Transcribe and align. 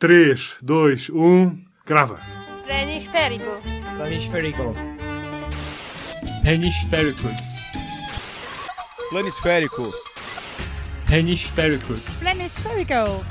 3, 0.00 0.56
2, 0.62 1.10
1, 1.10 1.58
grava. 1.84 2.18
Planisférico. 2.64 3.44
Planisférico. 3.98 4.74
Planisférico. 6.42 7.28
Planisférico. 9.10 9.92
Planisférico. 11.06 11.94
Planisférico. 12.18 13.24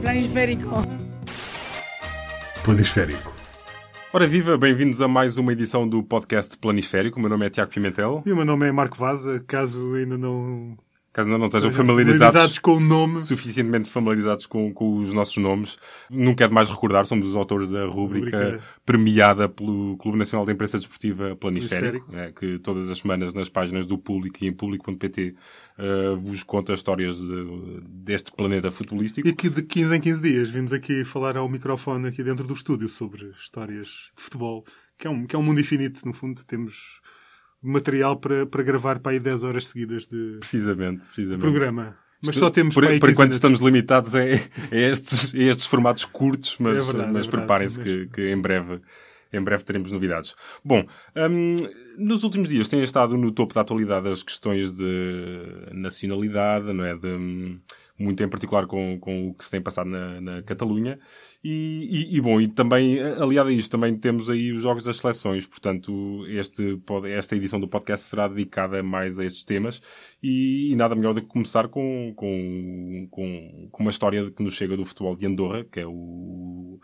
Planisférico. 0.00 0.82
Planisférico. 2.62 3.34
Ora 4.12 4.28
viva, 4.28 4.56
bem-vindos 4.56 5.02
a 5.02 5.08
mais 5.08 5.38
uma 5.38 5.52
edição 5.52 5.88
do 5.88 6.04
podcast 6.04 6.56
Planisférico. 6.56 7.18
O 7.18 7.20
meu 7.20 7.30
nome 7.30 7.46
é 7.46 7.50
Tiago 7.50 7.72
Pimentel. 7.72 8.22
E 8.24 8.30
o 8.30 8.36
meu 8.36 8.44
nome 8.44 8.68
é 8.68 8.70
Marco 8.70 8.96
Vaza, 8.96 9.42
caso 9.44 9.94
ainda 9.94 10.16
não... 10.16 10.78
Caso 11.18 11.28
ainda 11.28 11.38
não 11.38 11.46
estejam 11.46 11.70
estejam 11.70 11.86
familiarizados, 11.86 12.58
com 12.60 12.76
o 12.76 12.80
nome. 12.80 13.18
suficientemente 13.18 13.90
familiarizados 13.90 14.46
com, 14.46 14.72
com 14.72 14.98
os 14.98 15.12
nossos 15.12 15.36
nomes, 15.38 15.76
nunca 16.08 16.44
é 16.44 16.48
demais 16.48 16.68
recordar, 16.68 17.06
somos 17.06 17.26
os 17.28 17.34
autores 17.34 17.68
da 17.70 17.84
rúbrica 17.86 18.60
premiada 18.86 19.48
pelo 19.48 19.96
Clube 19.96 20.16
Nacional 20.16 20.46
da 20.46 20.52
Imprensa 20.52 20.78
Desportiva 20.78 21.34
Planisférico, 21.34 22.06
Planisférico. 22.06 22.16
é, 22.16 22.32
que 22.54 22.58
todas 22.60 22.88
as 22.88 22.98
semanas 22.98 23.34
nas 23.34 23.48
páginas 23.48 23.84
do 23.84 23.98
Público 23.98 24.44
e 24.44 24.46
em 24.46 24.52
público.pt 24.52 25.34
eh, 25.76 26.14
vos 26.16 26.42
conta 26.44 26.72
histórias 26.72 27.16
de- 27.18 27.80
deste 27.88 28.30
planeta 28.30 28.70
futebolístico. 28.70 29.26
E 29.26 29.32
que 29.34 29.50
de 29.50 29.62
15 29.62 29.96
em 29.96 30.00
15 30.00 30.22
dias 30.22 30.48
vimos 30.50 30.72
aqui 30.72 31.04
falar 31.04 31.36
ao 31.36 31.48
microfone 31.48 32.06
aqui 32.06 32.22
dentro 32.22 32.46
do 32.46 32.54
estúdio 32.54 32.88
sobre 32.88 33.30
histórias 33.38 34.10
de 34.16 34.22
futebol, 34.22 34.64
que 34.96 35.06
é 35.06 35.10
um, 35.10 35.26
que 35.26 35.34
é 35.34 35.38
um 35.38 35.42
mundo 35.42 35.60
infinito, 35.60 36.06
no 36.06 36.12
fundo. 36.12 36.44
Temos 36.44 37.00
material 37.62 38.16
para, 38.16 38.46
para 38.46 38.62
gravar 38.62 38.98
para 39.00 39.12
aí 39.12 39.20
10 39.20 39.44
horas 39.44 39.66
seguidas 39.66 40.06
de 40.06 40.36
Precisamente, 40.40 41.06
precisamente. 41.06 41.40
programa. 41.40 41.96
Mas 42.20 42.34
Isto- 42.34 42.44
só 42.46 42.50
temos 42.50 42.74
por, 42.74 42.84
por 42.84 42.90
15 42.98 43.12
enquanto 43.12 43.32
estamos 43.32 43.60
limitados 43.60 44.14
a, 44.14 44.20
a 44.20 44.76
estes, 44.76 45.32
a 45.34 45.38
estes 45.38 45.66
formatos 45.66 46.04
curtos, 46.04 46.56
mas, 46.58 46.78
É 46.78 46.82
verdade, 46.92 47.12
mas 47.12 47.26
é 47.26 47.30
preparem-se 47.30 47.80
que, 47.80 48.06
que 48.08 48.30
em 48.30 48.40
breve 48.40 48.80
em 49.30 49.42
breve 49.42 49.62
teremos 49.62 49.92
novidades. 49.92 50.34
Bom, 50.64 50.86
hum, 51.14 51.54
nos 51.98 52.24
últimos 52.24 52.48
dias 52.48 52.66
têm 52.66 52.82
estado 52.82 53.14
no 53.16 53.30
topo 53.30 53.52
da 53.54 53.60
atualidade 53.60 54.08
as 54.08 54.22
questões 54.22 54.74
de 54.74 55.52
nacionalidade, 55.72 56.72
não 56.72 56.84
é? 56.84 56.96
De, 56.96 57.08
hum, 57.08 57.60
muito 57.98 58.22
em 58.22 58.28
particular 58.28 58.66
com, 58.66 58.98
com 59.00 59.28
o 59.30 59.34
que 59.34 59.44
se 59.44 59.50
tem 59.50 59.60
passado 59.60 59.88
na, 59.90 60.20
na 60.20 60.42
Catalunha. 60.42 60.98
E, 61.42 62.08
e- 62.12 62.16
e, 62.16 62.20
bom, 62.20 62.40
e 62.40 62.48
também, 62.48 63.00
aliado 63.00 63.48
a 63.48 63.52
isto, 63.52 63.70
também 63.70 63.96
temos 63.96 64.28
aí 64.30 64.52
os 64.52 64.62
jogos 64.62 64.84
das 64.84 64.96
seleções. 64.98 65.46
Portanto, 65.46 66.24
este, 66.28 66.80
esta 67.16 67.36
edição 67.36 67.60
do 67.60 67.68
podcast 67.68 68.06
será 68.06 68.28
dedicada 68.28 68.82
mais 68.82 69.18
a 69.18 69.24
estes 69.24 69.44
temas. 69.44 69.80
E, 70.22 70.72
e 70.72 70.76
nada 70.76 70.94
melhor 70.94 71.14
do 71.14 71.22
que 71.22 71.28
começar 71.28 71.68
com, 71.68 72.12
com, 72.16 73.08
com, 73.10 73.68
com 73.70 73.82
uma 73.82 73.90
história 73.90 74.30
que 74.30 74.42
nos 74.42 74.54
chega 74.54 74.76
do 74.76 74.84
futebol 74.84 75.16
de 75.16 75.26
Andorra, 75.26 75.64
que 75.64 75.80
é 75.80 75.86
o, 75.86 76.80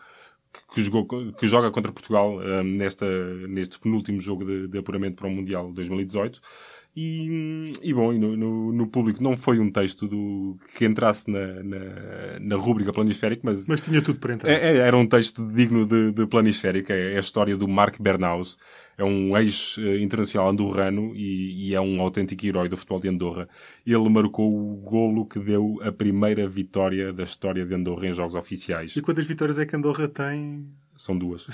que, 0.73 0.81
jogou, 0.81 1.05
que 1.33 1.47
joga 1.47 1.71
contra 1.71 1.91
Portugal 1.91 2.37
hum, 2.39 2.63
nesta, 2.77 3.05
neste 3.47 3.79
penúltimo 3.79 4.19
jogo 4.19 4.45
de, 4.45 4.67
de 4.67 4.77
apuramento 4.77 5.15
para 5.17 5.27
o 5.27 5.31
Mundial 5.31 5.71
2018. 5.73 6.39
E, 6.97 7.73
e 7.83 7.93
bom, 7.93 8.13
e 8.13 8.17
no, 8.17 8.37
no, 8.37 8.71
no 8.71 8.87
público 8.87 9.21
não 9.21 9.35
foi 9.35 9.59
um 9.59 9.69
texto 9.69 10.07
do, 10.07 10.57
que 10.77 10.85
entrasse 10.85 11.29
na, 11.29 11.61
na, 11.61 12.39
na 12.39 12.55
rúbrica 12.55 12.93
planisférico, 12.93 13.41
mas, 13.45 13.67
Mas 13.67 13.81
tinha 13.81 14.01
tudo 14.01 14.17
para 14.19 14.33
entrar. 14.33 14.49
é- 14.49 14.73
é- 14.73 14.77
era 14.77 14.95
um 14.95 15.05
texto 15.05 15.45
digno 15.53 15.85
de, 15.85 16.13
de 16.13 16.25
planisférico. 16.25 16.93
É 16.93 17.17
a 17.17 17.19
história 17.19 17.57
do 17.57 17.67
Mark 17.67 17.99
Bernaus. 17.99 18.57
É 18.97 19.03
um 19.03 19.35
ex-internacional 19.37 20.49
andorrano 20.51 21.13
e, 21.13 21.67
e 21.69 21.75
é 21.75 21.81
um 21.81 21.99
autêntico 21.99 22.45
herói 22.45 22.69
do 22.69 22.77
futebol 22.77 23.01
de 23.01 23.09
Andorra. 23.09 23.49
Ele 23.85 24.07
marcou 24.09 24.49
o 24.55 24.77
golo 24.77 25.25
que 25.25 25.37
deu 25.37 25.77
a 25.81 25.91
primeira 25.91 26.47
vitória 26.47 27.11
da 27.11 27.23
história 27.23 27.65
de 27.65 27.75
Andorra 27.75 28.07
em 28.07 28.13
jogos 28.13 28.35
oficiais. 28.35 28.95
E 28.95 29.01
quantas 29.01 29.25
vitórias 29.25 29.59
é 29.59 29.65
que 29.65 29.75
Andorra 29.75 30.07
tem? 30.07 30.65
São 30.95 31.17
duas. 31.17 31.47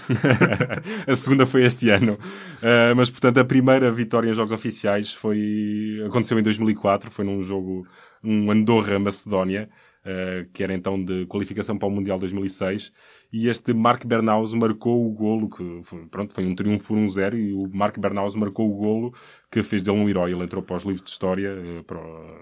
a 1.08 1.16
segunda 1.16 1.46
foi 1.46 1.64
este 1.64 1.90
ano. 1.90 2.14
Uh, 2.14 2.96
mas, 2.96 3.10
portanto, 3.10 3.40
a 3.40 3.46
primeira 3.46 3.92
vitória 3.92 4.30
em 4.30 4.34
jogos 4.34 4.52
oficiais 4.52 5.14
foi, 5.14 6.02
aconteceu 6.06 6.38
em 6.38 6.44
2004. 6.44 7.10
Foi 7.10 7.26
num 7.26 7.42
jogo, 7.42 7.88
um 8.24 8.52
Andorra-Macedónia, 8.52 9.68
uh, 10.06 10.48
que 10.54 10.64
era 10.64 10.74
então 10.76 11.04
de 11.04 11.26
qualificação 11.26 11.76
para 11.76 11.88
o 11.88 11.92
Mundial 11.92 12.20
2006. 12.20 12.94
E 13.34 13.48
este 13.48 13.74
Mark 13.74 14.06
Bernaus 14.06 14.54
marcou 14.54 15.08
o 15.08 15.12
golo, 15.12 15.50
que 15.50 15.82
foi, 15.84 16.08
pronto, 16.08 16.34
foi 16.36 16.46
um 16.46 16.54
triunfo 16.54 16.90
por 16.90 16.98
1-0, 16.98 17.34
e 17.36 17.54
o 17.54 17.68
Mark 17.74 17.98
Bernaus 17.98 18.36
marcou 18.36 18.70
o 18.70 18.76
golo 18.76 19.14
que 19.52 19.64
fez 19.64 19.82
dele 19.82 19.98
um 19.98 20.08
herói. 20.08 20.34
Ele 20.34 20.44
entrou 20.44 20.62
para 20.62 20.76
os 20.76 20.84
livros 20.84 21.04
de 21.04 21.10
história. 21.10 21.52
uh, 21.52 21.84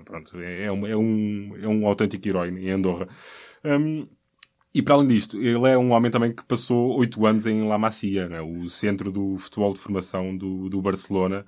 pronto, 0.03 0.37
é, 0.41 0.65
é 0.65 0.71
um, 0.71 0.85
é, 0.85 0.97
um, 0.97 1.55
é 1.61 1.67
um 1.67 1.87
autêntico 1.87 2.27
herói 2.27 2.49
em 2.49 2.71
Andorra. 2.71 3.07
Um, 3.63 4.07
e 4.79 4.81
para 4.81 4.95
além 4.95 5.09
disto, 5.09 5.37
ele 5.37 5.67
é 5.67 5.77
um 5.77 5.91
homem 5.91 6.09
também 6.09 6.33
que 6.33 6.41
passou 6.45 6.97
oito 6.97 7.25
anos 7.25 7.45
em 7.45 7.67
La 7.67 7.77
Masia, 7.77 8.29
né? 8.29 8.39
o 8.39 8.69
centro 8.69 9.11
do 9.11 9.35
futebol 9.37 9.73
de 9.73 9.79
formação 9.79 10.37
do, 10.37 10.69
do 10.69 10.81
Barcelona. 10.81 11.45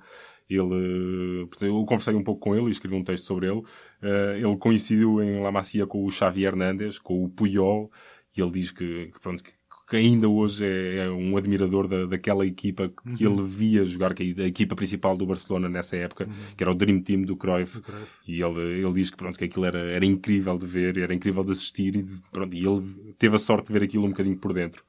Ele, 0.50 1.48
eu 1.62 1.82
conversei 1.86 2.14
um 2.14 2.22
pouco 2.22 2.42
com 2.42 2.54
ele 2.54 2.66
e 2.66 2.70
escrevi 2.70 2.94
um 2.94 3.02
texto 3.02 3.24
sobre 3.24 3.46
ele. 3.46 3.62
Eh, 4.02 4.40
ele 4.42 4.54
coincidiu 4.58 5.22
em 5.22 5.40
La 5.40 5.50
Masia 5.50 5.86
com 5.86 6.04
o 6.04 6.10
Xavi 6.10 6.44
Hernández, 6.44 6.98
com 6.98 7.24
o 7.24 7.30
Puyol, 7.30 7.90
e 8.36 8.42
ele 8.42 8.50
diz 8.50 8.70
que, 8.70 9.06
que, 9.06 9.18
pronto, 9.18 9.42
que, 9.42 9.52
que 9.92 9.96
ainda 9.98 10.26
hoje 10.28 10.64
é, 10.64 11.04
é 11.04 11.10
um 11.10 11.36
admirador 11.36 11.86
da, 11.86 12.06
daquela 12.06 12.46
equipa 12.46 12.90
que 13.14 13.26
ele 13.26 13.42
via 13.46 13.84
jogar, 13.84 14.14
que 14.14 14.34
é 14.38 14.42
a 14.44 14.46
equipa 14.46 14.74
principal 14.74 15.16
do 15.16 15.26
Barcelona 15.26 15.68
nessa 15.68 15.96
época, 15.96 16.26
que 16.56 16.64
era 16.64 16.70
o 16.70 16.74
Dream 16.74 17.00
Team 17.02 17.22
do 17.22 17.36
Cruyff. 17.36 17.80
E 18.26 18.40
ele, 18.42 18.60
ele 18.82 18.92
diz 18.94 19.10
que, 19.10 19.16
pronto, 19.16 19.38
que 19.38 19.44
aquilo 19.44 19.66
era, 19.66 19.78
era 19.78 20.04
incrível 20.04 20.56
de 20.56 20.66
ver, 20.66 20.96
era 20.96 21.12
incrível 21.14 21.44
de 21.44 21.52
assistir 21.52 21.94
e, 21.94 22.02
de- 22.02 22.14
pronto, 22.32 22.54
e 22.56 22.66
ele 22.66 23.14
teve 23.18 23.36
a 23.36 23.38
sorte 23.38 23.66
de 23.66 23.72
ver 23.74 23.82
aquilo 23.84 24.04
um 24.06 24.08
bocadinho 24.10 24.36
por 24.38 24.52
dentro. 24.54 24.82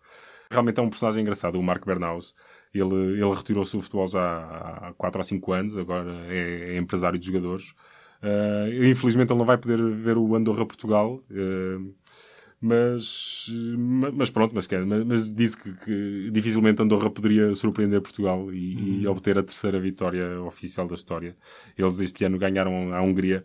Realmente 0.50 0.80
é 0.80 0.84
um 0.84 0.90
personagem 0.90 1.22
engraçado, 1.22 1.60
o 1.60 1.64
Mark 1.64 1.86
Bernaus. 1.86 2.34
Ele, 2.74 2.96
ele 3.22 3.34
retirou-se 3.36 3.76
do 3.76 3.82
futebol 3.84 4.08
já 4.08 4.22
há 4.22 4.94
4 4.98 5.20
ou 5.20 5.24
5 5.24 5.52
anos, 5.52 5.78
agora 5.78 6.12
é, 6.30 6.76
é 6.76 6.78
empresário 6.78 7.20
de 7.20 7.26
jogadores. 7.28 7.74
Ah, 8.22 8.68
infelizmente 8.90 9.32
ele 9.32 9.40
não 9.40 9.46
vai 9.46 9.58
poder 9.58 9.78
ver 9.92 10.18
o 10.18 10.36
Andorra 10.36 10.66
Portugal, 10.66 11.22
ah, 11.30 11.82
mas, 12.64 13.46
ma- 13.78 14.12
mas 14.12 14.30
pronto, 14.30 14.54
mas, 14.56 14.66
quer, 14.66 14.86
mas, 14.86 15.04
mas 15.06 15.34
disse 15.34 15.58
que, 15.58 15.74
que 15.86 16.30
dificilmente 16.32 16.82
Andorra 16.82 17.10
poderia 17.10 17.54
surpreender 17.54 18.02
Portugal 18.02 18.52
e, 18.54 19.02
e 19.02 19.08
obter 19.08 19.38
a 19.38 19.44
terceira 19.44 19.80
vitória 19.80 20.40
oficial 20.42 20.88
da 20.88 20.96
história. 20.96 21.36
Eles 21.78 22.00
este 22.00 22.24
ano 22.24 22.38
ganharam 22.38 22.94
a 22.94 23.02
Hungria. 23.02 23.44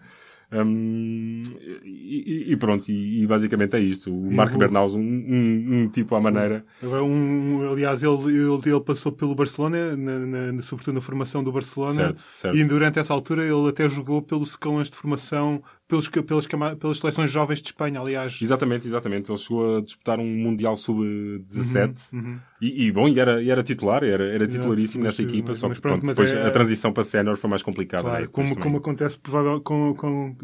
Hum, 0.50 1.42
e, 1.84 2.52
e- 2.52 2.56
pronto, 2.56 2.88
e, 2.90 3.22
e 3.22 3.26
basicamente 3.26 3.76
é 3.76 3.80
isto. 3.80 4.10
O 4.14 4.32
Marco 4.32 4.52
vou- 4.52 4.60
Bernaus, 4.60 4.94
um, 4.94 5.00
um, 5.00 5.82
um 5.82 5.88
tipo 5.90 6.14
à 6.14 6.20
maneira. 6.22 6.64
Um, 6.82 7.70
aliás, 7.70 8.02
ele, 8.02 8.14
ele, 8.34 8.60
ele 8.64 8.80
passou 8.80 9.12
pelo 9.12 9.34
Barcelona, 9.34 9.94
na, 9.94 10.52
na- 10.52 10.62
sobretudo 10.62 10.94
na 10.94 11.00
formação 11.02 11.44
do 11.44 11.52
Barcelona. 11.52 11.92
Certo, 11.94 12.24
certo. 12.34 12.56
E 12.56 12.64
durante 12.64 12.98
essa 12.98 13.12
altura 13.12 13.42
ele 13.44 13.68
até 13.68 13.86
jogou 13.90 14.22
pelos 14.22 14.52
secões 14.52 14.88
de 14.90 14.96
formação, 14.96 15.62
pelos, 15.88 16.06
pelas, 16.08 16.46
pelas 16.46 16.98
seleções 16.98 17.30
jovens 17.30 17.60
de 17.62 17.68
Espanha, 17.68 17.98
aliás. 18.00 18.38
Exatamente, 18.42 18.86
exatamente. 18.86 19.30
Ele 19.30 19.38
chegou 19.38 19.78
a 19.78 19.80
disputar 19.80 20.18
um 20.20 20.26
Mundial 20.26 20.76
Sub-17 20.76 22.12
Uhum. 22.12 22.38
e, 22.60 22.86
e, 22.86 22.92
bom, 22.92 23.08
e 23.08 23.18
era, 23.18 23.42
e 23.42 23.50
era 23.50 23.62
titular, 23.62 24.04
era, 24.04 24.24
era 24.24 24.44
Exato, 24.44 24.50
titularíssimo 24.58 25.04
mas- 25.04 25.18
nessa 25.18 25.22
equipa, 25.28 25.48
mas- 25.48 25.58
só 25.58 25.68
que 25.68 25.80
pronto, 25.80 26.06
depois 26.06 26.34
é- 26.34 26.46
a 26.46 26.50
transição 26.50 26.92
para 26.92 27.04
sénior 27.04 27.36
foi 27.36 27.48
mais 27.50 27.62
complicada. 27.62 28.02
Claro, 28.04 28.22
né? 28.24 28.28
Como, 28.30 28.58
como 28.58 28.76
acontece 28.78 29.18
provável, 29.18 29.60
com, 29.60 29.94
com, 29.94 30.36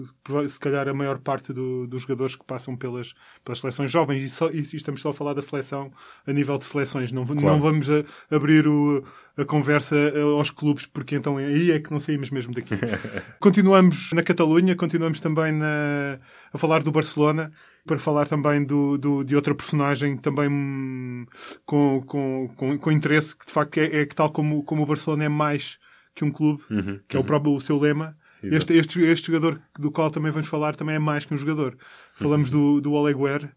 se 0.48 0.58
calhar 0.58 0.88
a 0.88 0.94
maior 0.94 1.18
parte 1.18 1.52
do- 1.52 1.86
dos 1.86 2.02
jogadores 2.02 2.34
que 2.36 2.44
passam 2.44 2.76
pelas, 2.76 3.14
pelas 3.44 3.58
seleções 3.58 3.90
jovens, 3.90 4.22
e, 4.22 4.28
só, 4.28 4.50
e 4.50 4.60
estamos 4.60 5.00
só 5.00 5.10
a 5.10 5.14
falar 5.14 5.34
da 5.34 5.42
seleção 5.42 5.92
a 6.26 6.32
nível 6.32 6.56
de 6.58 6.64
seleções, 6.64 7.12
não, 7.12 7.24
não 7.24 7.60
vamos 7.60 7.86
abrir 8.30 8.66
o- 8.66 9.04
a 9.36 9.44
conversa 9.44 9.96
eh, 9.96 10.20
aos 10.20 10.50
clubes, 10.50 10.86
porque 10.86 11.16
então 11.16 11.36
aí 11.38 11.70
é 11.72 11.80
que 11.80 11.90
não 11.90 11.98
saímos 12.00 12.30
mesmo 12.30 12.54
daqui. 12.54 12.74
continuamos 13.40 14.10
na 14.12 14.22
Catalunha, 14.22 14.76
continuamos 14.76 15.20
também 15.20 15.52
na- 15.52 16.18
a 16.52 16.58
falar 16.58 16.82
do 16.82 16.92
Barcelona, 16.92 17.50
para 17.86 17.98
falar 17.98 18.26
também 18.28 18.64
do, 18.64 18.96
do- 18.96 19.24
de 19.24 19.34
outra 19.36 19.54
personagem 19.54 20.16
também 20.16 20.48
hum, 20.48 21.26
com, 21.66 22.02
com, 22.06 22.48
com, 22.56 22.78
com 22.78 22.92
interesse, 22.92 23.36
que 23.36 23.44
de 23.46 23.52
facto 23.52 23.78
é, 23.78 24.02
é 24.02 24.06
que 24.06 24.14
tal 24.14 24.30
como, 24.30 24.62
como 24.62 24.82
o 24.82 24.86
Barcelona 24.86 25.24
é 25.24 25.28
mais 25.28 25.78
que 26.14 26.24
um 26.24 26.30
clube, 26.30 26.62
Uhum, 26.70 27.00
que 27.08 27.16
é 27.16 27.20
o 27.20 27.24
próprio 27.24 27.52
o 27.54 27.60
seu 27.60 27.78
lema. 27.78 28.16
Este, 28.42 28.74
este, 28.76 29.00
este 29.02 29.28
jogador 29.28 29.58
do 29.78 29.90
qual 29.90 30.10
também 30.10 30.30
vamos 30.30 30.46
falar 30.48 30.76
também 30.76 30.94
é 30.96 30.98
mais 30.98 31.24
que 31.24 31.32
um 31.32 31.38
jogador. 31.38 31.76
Falamos 32.14 32.50
do, 32.50 32.78
do 32.80 32.92
Oleguer, 32.92 33.50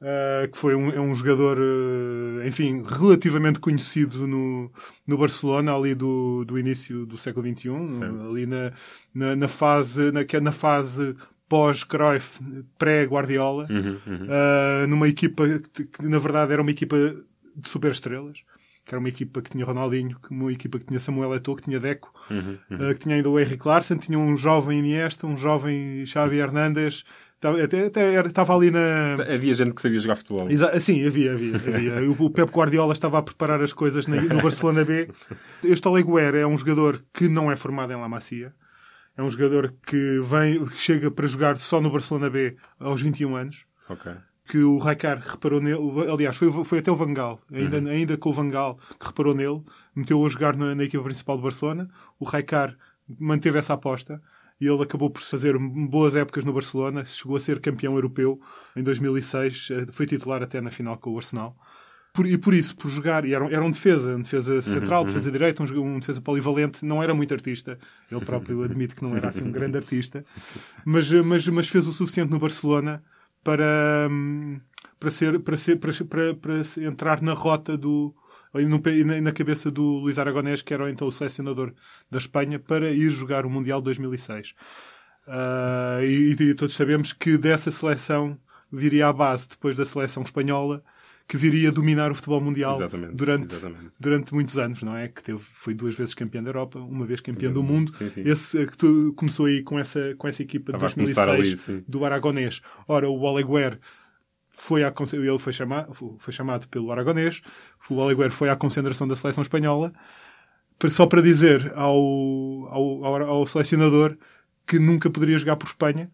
uh, 0.00 0.48
que 0.50 0.58
foi 0.58 0.74
um, 0.74 0.90
é 0.90 1.00
um 1.00 1.14
jogador, 1.14 1.58
uh, 1.58 2.46
enfim, 2.46 2.82
relativamente 2.86 3.58
conhecido 3.60 4.26
no, 4.26 4.70
no 5.06 5.18
Barcelona, 5.18 5.74
ali 5.74 5.94
do, 5.94 6.44
do 6.44 6.58
início 6.58 7.04
do 7.06 7.16
século 7.18 7.46
XXI, 7.46 7.88
Certo. 7.88 8.28
ali 8.30 8.46
na, 8.46 8.72
na, 9.14 9.36
na 9.36 9.48
fase, 9.48 10.10
na, 10.12 10.20
é 10.20 10.40
na 10.40 10.52
fase 10.52 11.16
pós-Cruyff, 11.48 12.40
pré-Guardiola, 12.78 13.66
Uhum, 13.70 13.98
uhum. 14.06 14.26
uh, 14.26 14.86
numa 14.86 15.08
equipa 15.08 15.44
que, 15.72 15.84
que, 15.86 16.06
na 16.06 16.18
verdade 16.18 16.52
era 16.52 16.60
uma 16.62 16.70
equipa 16.70 16.96
de 17.56 17.68
superestrelas. 17.68 18.42
que 18.84 18.94
era 18.94 18.98
uma 19.00 19.08
equipa 19.08 19.42
que 19.42 19.50
tinha 19.50 19.64
Ronaldinho, 19.66 20.16
uma 20.30 20.50
equipa 20.52 20.78
que 20.78 20.86
tinha 20.86 20.98
Samuel 21.00 21.34
Eto'o, 21.34 21.56
que 21.56 21.62
tinha 21.64 21.78
Deco, 21.80 22.10
Uhum, 22.30 22.58
uh, 22.70 22.94
que 22.94 23.00
tinha 23.00 23.16
ainda 23.16 23.28
o 23.30 23.38
Henry 23.38 23.56
Clarkson, 23.56 23.96
tinha 23.98 24.18
um 24.18 24.36
jovem 24.36 24.78
Iniesta, 24.78 25.26
um 25.26 25.36
jovem 25.36 26.04
Xavi 26.06 26.36
Hernandes, 26.38 27.04
Estava, 27.38 27.62
até, 27.62 27.86
estava 28.26 28.56
ali 28.56 28.68
na. 28.68 29.14
Havia 29.32 29.54
gente 29.54 29.72
que 29.72 29.80
sabia 29.80 30.00
jogar 30.00 30.16
futebol. 30.16 30.50
Exa 30.50 30.78
sim, 30.80 31.06
havia, 31.06 31.34
havia. 31.34 31.54
havia. 31.54 32.10
O, 32.10 32.24
o 32.24 32.30
Pep 32.30 32.50
Guardiola 32.50 32.92
estava 32.92 33.18
a 33.18 33.22
preparar 33.22 33.62
as 33.62 33.72
coisas 33.72 34.08
no 34.08 34.42
Barcelona 34.42 34.84
B. 34.84 35.08
Este 35.62 35.86
Oleguer 35.86 36.34
é 36.34 36.44
um 36.44 36.58
jogador 36.58 37.04
que 37.14 37.28
não 37.28 37.50
é 37.52 37.54
formado 37.54 37.92
em 37.92 37.96
La 37.96 38.08
Masia. 38.08 38.52
É 39.16 39.22
um 39.22 39.30
jogador 39.30 39.72
que 39.86 40.20
vem, 40.20 40.66
que 40.66 40.76
chega 40.78 41.12
para 41.12 41.28
jogar 41.28 41.56
só 41.58 41.80
no 41.80 41.90
Barcelona 41.90 42.28
B 42.28 42.56
aos 42.78 43.02
21 43.02 43.36
anos. 43.36 43.64
Ok. 43.88 44.12
Que 44.48 44.58
o 44.58 44.78
Raikar 44.78 45.20
reparou 45.20 45.60
nele. 45.60 46.10
Aliás, 46.10 46.36
foi, 46.36 46.50
foi 46.64 46.80
até 46.80 46.90
o 46.90 46.96
Vangal, 46.96 47.40
ainda, 47.52 47.76
ainda 47.88 48.16
com 48.16 48.30
o 48.30 48.32
Vangal, 48.32 48.80
que 48.98 49.06
reparou 49.06 49.34
nele, 49.34 49.62
meteu-o 49.94 50.26
a 50.26 50.28
jogar 50.28 50.56
na, 50.56 50.74
na 50.74 50.82
equipa 50.82 51.04
principal 51.04 51.36
do 51.36 51.42
Barcelona. 51.44 51.88
O 52.18 52.24
Raikar 52.24 52.76
manteve 53.08 53.60
essa 53.60 53.74
aposta 53.74 54.20
e 54.60 54.66
ele 54.66 54.82
acabou 54.82 55.08
por 55.10 55.22
fazer 55.22 55.56
boas 55.58 56.16
épocas 56.16 56.44
no 56.44 56.52
Barcelona. 56.52 57.04
Chegou 57.04 57.36
a 57.36 57.40
ser 57.40 57.60
campeão 57.60 57.94
europeu 57.94 58.40
em 58.76 58.82
2006. 58.82 59.68
eh, 59.70 59.86
Foi 59.92 60.06
titular 60.06 60.42
até 60.42 60.60
na 60.60 60.70
final 60.70 60.96
com 60.98 61.10
o 61.12 61.16
Arsenal. 61.16 61.56
Por- 62.12 62.26
e 62.26 62.36
por 62.38 62.52
isso, 62.54 62.74
por 62.76 62.90
jogar, 62.90 63.24
e 63.24 63.34
era, 63.34 63.44
um- 63.44 63.48
era 63.50 63.62
um 63.62 63.70
defesa, 63.70 64.16
um 64.16 64.22
defesa 64.22 64.60
central, 64.62 65.04
defesa 65.04 65.30
direita, 65.30 65.62
um, 65.62 65.96
um 65.96 66.00
defesa 66.00 66.20
polivalente, 66.20 66.84
não 66.84 67.00
era 67.02 67.14
muito 67.14 67.32
artista. 67.32 67.78
Ele 68.10 68.24
próprio 68.24 68.62
admite 68.64 68.96
que 68.96 69.02
não 69.04 69.14
era 69.16 69.28
assim 69.28 69.42
um 69.44 69.52
grande 69.52 69.76
artista, 69.78 70.24
mas, 70.84 71.10
mas, 71.12 71.46
mas 71.48 71.68
fez 71.68 71.86
o 71.86 71.92
suficiente 71.92 72.30
no 72.30 72.38
Barcelona 72.40 73.04
para, 73.44 74.08
hum, 74.10 74.58
para, 74.98 75.10
ser, 75.10 75.38
para, 75.40 75.56
ser, 75.56 75.76
para, 75.76 75.92
para, 76.04 76.34
para 76.34 76.54
entrar 76.82 77.22
na 77.22 77.34
rota 77.34 77.76
do. 77.76 78.12
Pe- 78.80 79.04
na, 79.04 79.20
cabeça 79.32 79.70
do 79.70 79.82
Luís 79.82 80.18
Aragonés, 80.18 80.62
que 80.62 80.72
era 80.74 80.90
então 80.90 81.06
o 81.08 81.12
selecionador 81.12 81.72
da 82.10 82.18
Espanha, 82.18 82.58
para 82.58 82.90
ir 82.90 83.10
jogar 83.10 83.44
o 83.46 83.50
Mundial 83.50 83.80
de 83.80 83.86
2006. 83.86 84.54
Ah, 85.26 85.98
e, 86.02 86.34
e 86.40 86.54
todos 86.54 86.74
sabemos 86.74 87.12
que 87.12 87.36
dessa 87.36 87.70
seleção 87.70 88.38
viria 88.72 89.08
a 89.08 89.12
base, 89.12 89.48
depois 89.48 89.76
da 89.76 89.84
seleção 89.84 90.22
espanhola, 90.22 90.82
que 91.26 91.36
viria 91.36 91.68
a 91.68 91.72
dominar 91.72 92.10
o 92.10 92.14
futebol 92.14 92.40
mundial 92.40 92.76
Exatamente, 92.76 93.14
durante, 93.14 93.52
exatamente. 93.52 93.94
durante 94.00 94.34
muitos 94.34 94.56
anos, 94.56 94.82
não 94.82 94.96
é? 94.96 95.08
Que 95.08 95.22
teve, 95.22 95.38
foi 95.38 95.74
duas 95.74 95.94
vezes 95.94 96.14
campeão 96.14 96.42
da 96.42 96.48
Europa, 96.48 96.78
uma 96.78 97.04
vez 97.04 97.20
campeão 97.20 97.52
do 97.52 97.62
mundo. 97.62 97.90
Sim, 97.92 98.08
sim. 98.08 98.22
Esse 98.24 98.62
eh, 98.62 98.66
que 98.66 98.78
tu- 98.78 99.12
começou 99.14 99.44
aí 99.44 99.62
com 99.62 99.78
essa, 99.78 100.14
com 100.16 100.26
essa 100.26 100.42
equipa 100.42 100.72
de 100.72 100.78
Estava 100.78 100.90
a 100.90 100.94
começar 100.94 101.26
2006 101.26 101.68
ali, 101.68 101.84
do 101.86 102.04
Aragonês. 102.06 102.62
Ora, 102.86 103.10
o 103.10 103.20
Oleguer 103.20 103.78
foi 104.48 104.82
ele 104.82 105.38
foi, 105.38 105.52
foi 106.18 106.32
chamado 106.32 106.66
pelo 106.68 106.90
Aragonês, 106.90 107.42
o 107.92 107.96
Oleguer 107.98 108.30
foi 108.30 108.48
à 108.48 108.56
concentração 108.56 109.06
da 109.08 109.16
seleção 109.16 109.42
espanhola, 109.42 109.92
para- 110.78 110.90
só 110.90 111.06
para 111.06 111.20
dizer 111.22 111.72
ao, 111.74 111.96
ao, 112.70 113.04
ao, 113.22 113.46
selecionador 113.46 114.16
que 114.66 114.78
nunca 114.78 115.10
poderia 115.10 115.38
jogar 115.38 115.56
por 115.56 115.66
Espanha, 115.66 116.10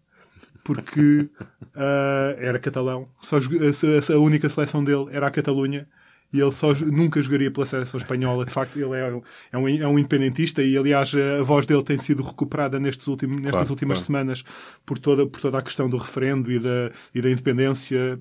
porque 0.62 1.28
ah, 1.74 2.34
era 2.38 2.58
catalão. 2.58 3.08
Só, 3.22 3.36
a, 3.38 4.14
a- 4.14 4.18
única 4.18 4.48
seleção 4.48 4.82
dele 4.82 5.06
era 5.10 5.26
a 5.26 5.30
Catalunha. 5.30 5.86
E 6.32 6.40
ele 6.40 6.50
só 6.50 6.72
nunca 6.74 7.22
jogaria 7.22 7.48
pela 7.48 7.64
seleção 7.64 7.96
espanhola. 7.96 8.44
De 8.44 8.52
facto, 8.52 8.76
ele 8.76 8.96
é, 8.98 9.12
um- 9.14 9.22
é 9.52 9.58
um, 9.58 9.68
é 9.68 9.86
um 9.86 9.98
independentista 10.00 10.64
e, 10.64 10.76
aliás, 10.76 11.12
a 11.14 11.44
voz 11.44 11.64
dele 11.64 11.84
tem 11.84 11.96
sido 11.96 12.24
recuperada 12.24 12.80
nestes 12.80 13.06
últimos, 13.06 13.36
nestas 13.36 13.52
Claro, 13.52 13.70
últimas 13.70 13.98
claro. 13.98 14.06
semanas 14.06 14.44
por 14.84 14.98
toda, 14.98 15.26
por 15.28 15.40
toda 15.40 15.58
a 15.58 15.62
questão 15.62 15.88
do 15.88 15.96
referendo 15.96 16.50
e 16.50 16.58
da, 16.58 16.90
e 17.14 17.20
da 17.22 17.30
independência. 17.30 18.18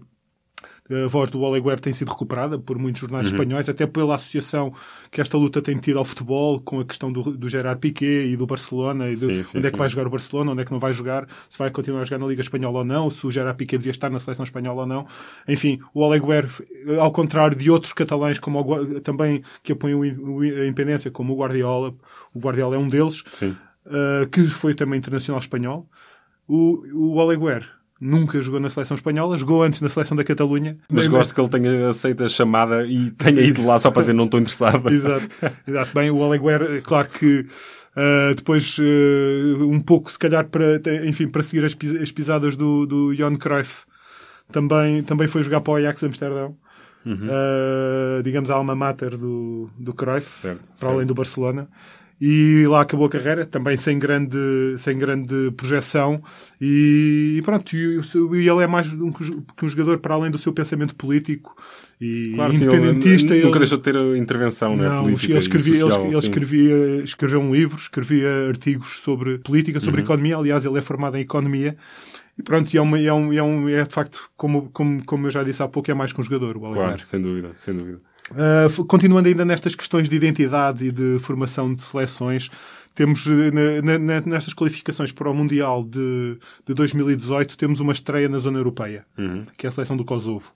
A 0.92 1.08
voz 1.08 1.30
do 1.30 1.40
Oleguer 1.40 1.80
tem 1.80 1.94
sido 1.94 2.10
recuperada 2.10 2.60
por 2.60 2.78
muitos 2.78 3.00
jornais 3.00 3.28
Uhum. 3.28 3.32
espanhóis, 3.32 3.70
até 3.70 3.88
pela 3.88 4.16
associação 4.16 4.74
que 5.10 5.22
esta 5.22 5.38
luta 5.38 5.62
tem 5.62 5.78
tido 5.78 5.98
ao 5.98 6.04
futebol, 6.04 6.60
com 6.60 6.82
a 6.82 6.86
questão 6.86 7.10
do, 7.10 7.24
do 7.38 7.48
Gerard 7.48 7.80
Piqué 7.80 8.26
e 8.26 8.36
do 8.36 8.46
Barcelona, 8.46 9.10
e 9.10 9.16
Sim, 9.16 9.44
sim, 9.44 9.58
onde 9.60 9.68
é 9.68 9.70
que 9.70 9.78
sim. 9.78 9.80
vai 9.80 9.88
jogar 9.88 10.08
o 10.08 10.10
Barcelona, 10.10 10.52
onde 10.52 10.62
é 10.62 10.66
que 10.66 10.72
não 10.74 10.80
vai 10.80 10.92
jogar, 10.92 11.26
se 11.50 11.58
vai 11.58 11.72
continuar 11.72 12.02
a 12.02 12.04
jogar 12.04 12.18
na 12.20 12.28
Liga 12.28 12.42
Espanhola 12.42 12.80
ou 12.80 12.86
não, 12.86 13.10
se 13.10 13.26
o 13.26 13.32
Gerard 13.32 13.58
Piqué 13.58 13.78
devia 13.78 13.92
estar 13.92 14.10
na 14.10 14.20
seleção 14.20 14.44
espanhola 14.44 14.82
ou 14.82 14.88
não. 14.88 15.08
Enfim, 15.48 15.80
o 15.94 16.02
Oleguer, 16.02 16.50
ao 17.00 17.14
contrário 17.14 17.56
de 17.56 17.72
outros 17.72 17.94
catalães 17.94 18.38
como 18.38 18.60
o 18.60 19.00
também 19.00 19.42
que 19.64 19.72
apoiam 19.72 20.02
a 20.02 20.06
independência, 20.66 21.10
como 21.10 21.32
o 21.34 21.38
Guardiola, 21.38 21.96
o 22.34 22.40
Guardiola 22.40 22.76
é 22.76 22.80
um 22.80 22.90
deles, 22.90 23.24
Sim. 23.32 23.56
uh, 23.86 24.28
que 24.30 24.44
foi 24.48 24.76
também 24.76 25.00
internacional 25.00 25.40
espanhol. 25.40 25.88
O, 26.46 26.84
o 26.94 27.16
Oleguer 27.16 27.66
nunca 28.04 28.42
jogou 28.42 28.60
na 28.60 28.70
seleção 28.70 28.96
espanhola, 28.96 29.38
jogou 29.38 29.64
antes 29.64 29.80
na 29.82 29.90
seleção 29.90 30.16
da 30.18 30.24
Catalunha. 30.24 30.78
Mas 30.90 31.08
gosto 31.08 31.34
que 31.34 31.40
ele 31.42 31.50
tenha 31.50 31.90
aceito 31.90 32.24
a 32.24 32.28
chamada 32.30 32.86
e 32.86 33.12
tenha 33.12 33.42
ido 33.42 33.66
lá 33.66 33.80
só 33.80 33.90
para 33.90 34.02
dizer 34.04 34.14
não 34.14 34.26
estou 34.26 34.40
interessado. 34.40 34.90
Exato, 34.94 35.28
exato. 35.68 35.92
Bem, 35.94 36.10
o 36.12 36.18
Oleguer, 36.18 36.82
claro 36.84 37.08
que 37.10 37.40
uh, 37.96 38.36
depois 38.36 38.78
uh, 38.80 39.68
um 39.70 39.80
pouco, 39.80 40.12
se 40.12 40.20
calhar, 40.20 40.46
para, 40.48 40.80
enfim, 41.08 41.28
para 41.28 41.42
seguir 41.44 41.64
as, 41.66 41.74
pis- 41.74 41.96
as 41.96 42.12
pisadas 42.12 42.56
do, 42.56 42.86
do 42.86 43.16
Johan 43.16 43.36
Cruyff, 43.38 43.82
também, 44.52 45.02
também 45.04 45.28
foi 45.28 45.42
jogar 45.42 45.62
para 45.62 45.72
o 45.74 45.76
Ajax 45.78 46.04
Amsterdão. 46.04 46.56
Uh, 47.06 48.24
digamos, 48.24 48.50
a 48.50 48.56
alma 48.56 48.76
mater 48.76 49.18
do, 49.18 49.70
do 49.78 49.94
Cruyff, 49.94 50.30
Certo, 50.30 50.70
para 50.70 50.80
certo. 50.80 50.94
além 50.94 51.06
do 51.06 51.14
Barcelona. 51.14 51.68
E 52.26 52.66
lá 52.68 52.80
acabou 52.80 53.06
a 53.08 53.10
carreira, 53.10 53.46
também 53.46 53.76
sem 53.76 54.00
grande, 54.00 54.38
sem 54.78 54.98
grande 54.98 55.52
projeção. 55.58 56.24
E, 56.62 57.42
pronto, 57.44 57.76
e, 57.76 58.00
e 58.00 58.48
ele 58.50 58.64
é 58.64 58.68
mais 58.68 58.88
um, 58.94 59.12
que 59.12 59.66
um 59.66 59.68
jogador 59.70 59.98
para 60.00 60.16
além 60.16 60.32
do 60.32 60.38
seu 60.38 60.54
pensamento 60.54 60.96
político 60.96 61.54
e 62.00 62.32
Claro, 62.34 62.54
sim, 62.54 62.64
independentista. 62.64 63.32
ele 63.34 63.40
ele- 63.40 63.48
nunca 63.48 63.60
deixou 63.60 63.78
de 63.78 63.84
ter 63.84 63.96
intervenção 64.16 64.74
não 64.78 64.86
é, 64.86 64.90
não, 64.90 65.04
política 65.04 65.34
ele 65.34 65.40
escrevia, 65.40 65.76
social. 65.82 66.00
ele, 66.06 66.14
ele 66.14 66.22
sim. 66.22 66.28
escrevia, 66.30 67.04
escreveu 67.04 67.42
um 67.42 67.54
livro, 67.54 67.78
escrevia 67.78 68.48
artigos 68.48 69.00
sobre 69.00 69.40
política, 69.40 69.82
sobre 69.82 70.00
Uhum. 70.00 70.06
economia. 70.06 70.38
Aliás, 70.38 70.64
ele 70.64 70.78
é 70.78 70.82
formado 70.82 71.18
em 71.18 71.22
economia. 71.22 71.76
E 72.40 72.42
pronto, 72.42 72.74
e 72.74 72.78
é, 72.78 72.82
uma, 72.82 72.98
é, 73.00 73.12
um, 73.12 73.34
é, 73.34 73.44
um, 73.44 73.68
é 73.68 73.84
de 73.84 73.94
facto, 73.94 74.30
como, 74.38 74.70
como, 74.72 75.04
como 75.06 75.28
eu 75.28 75.32
já 75.32 75.44
disse 75.44 75.62
há 75.62 75.68
pouco, 75.68 75.92
é 75.92 75.94
mais 75.94 76.14
que 76.14 76.22
um 76.22 76.24
jogador, 76.24 76.56
o. 76.56 76.62
Claro, 76.72 77.04
sem 77.06 77.22
dúvida, 77.22 77.52
sem 77.58 77.74
dúvida. 77.76 78.00
Uh, 78.32 78.66
f- 78.70 78.84
continuando 78.86 79.28
ainda 79.28 79.44
nestas 79.46 79.76
questões 79.76 80.08
de 80.10 80.16
identidade 80.16 80.86
e 80.86 80.92
de 80.92 81.18
formação 81.20 81.74
de 81.74 81.84
seleções, 81.84 82.50
temos 82.96 83.26
uh, 83.26 83.32
na- 83.84 84.00
na- 84.00 84.22
nestas 84.22 84.54
qualificações 84.54 85.12
para 85.12 85.30
o 85.30 85.34
Mundial 85.34 85.84
de, 85.84 86.38
de 86.66 86.74
2018, 86.74 87.58
temos 87.58 87.80
uma 87.80 87.92
estreia 87.92 88.30
na 88.30 88.38
zona 88.38 88.58
europeia, 88.60 89.06
Uhum. 89.18 89.44
que 89.58 89.66
é 89.66 89.70
a 89.70 89.72
seleção 89.72 89.98
do 89.98 90.06
Kosovo. 90.06 90.52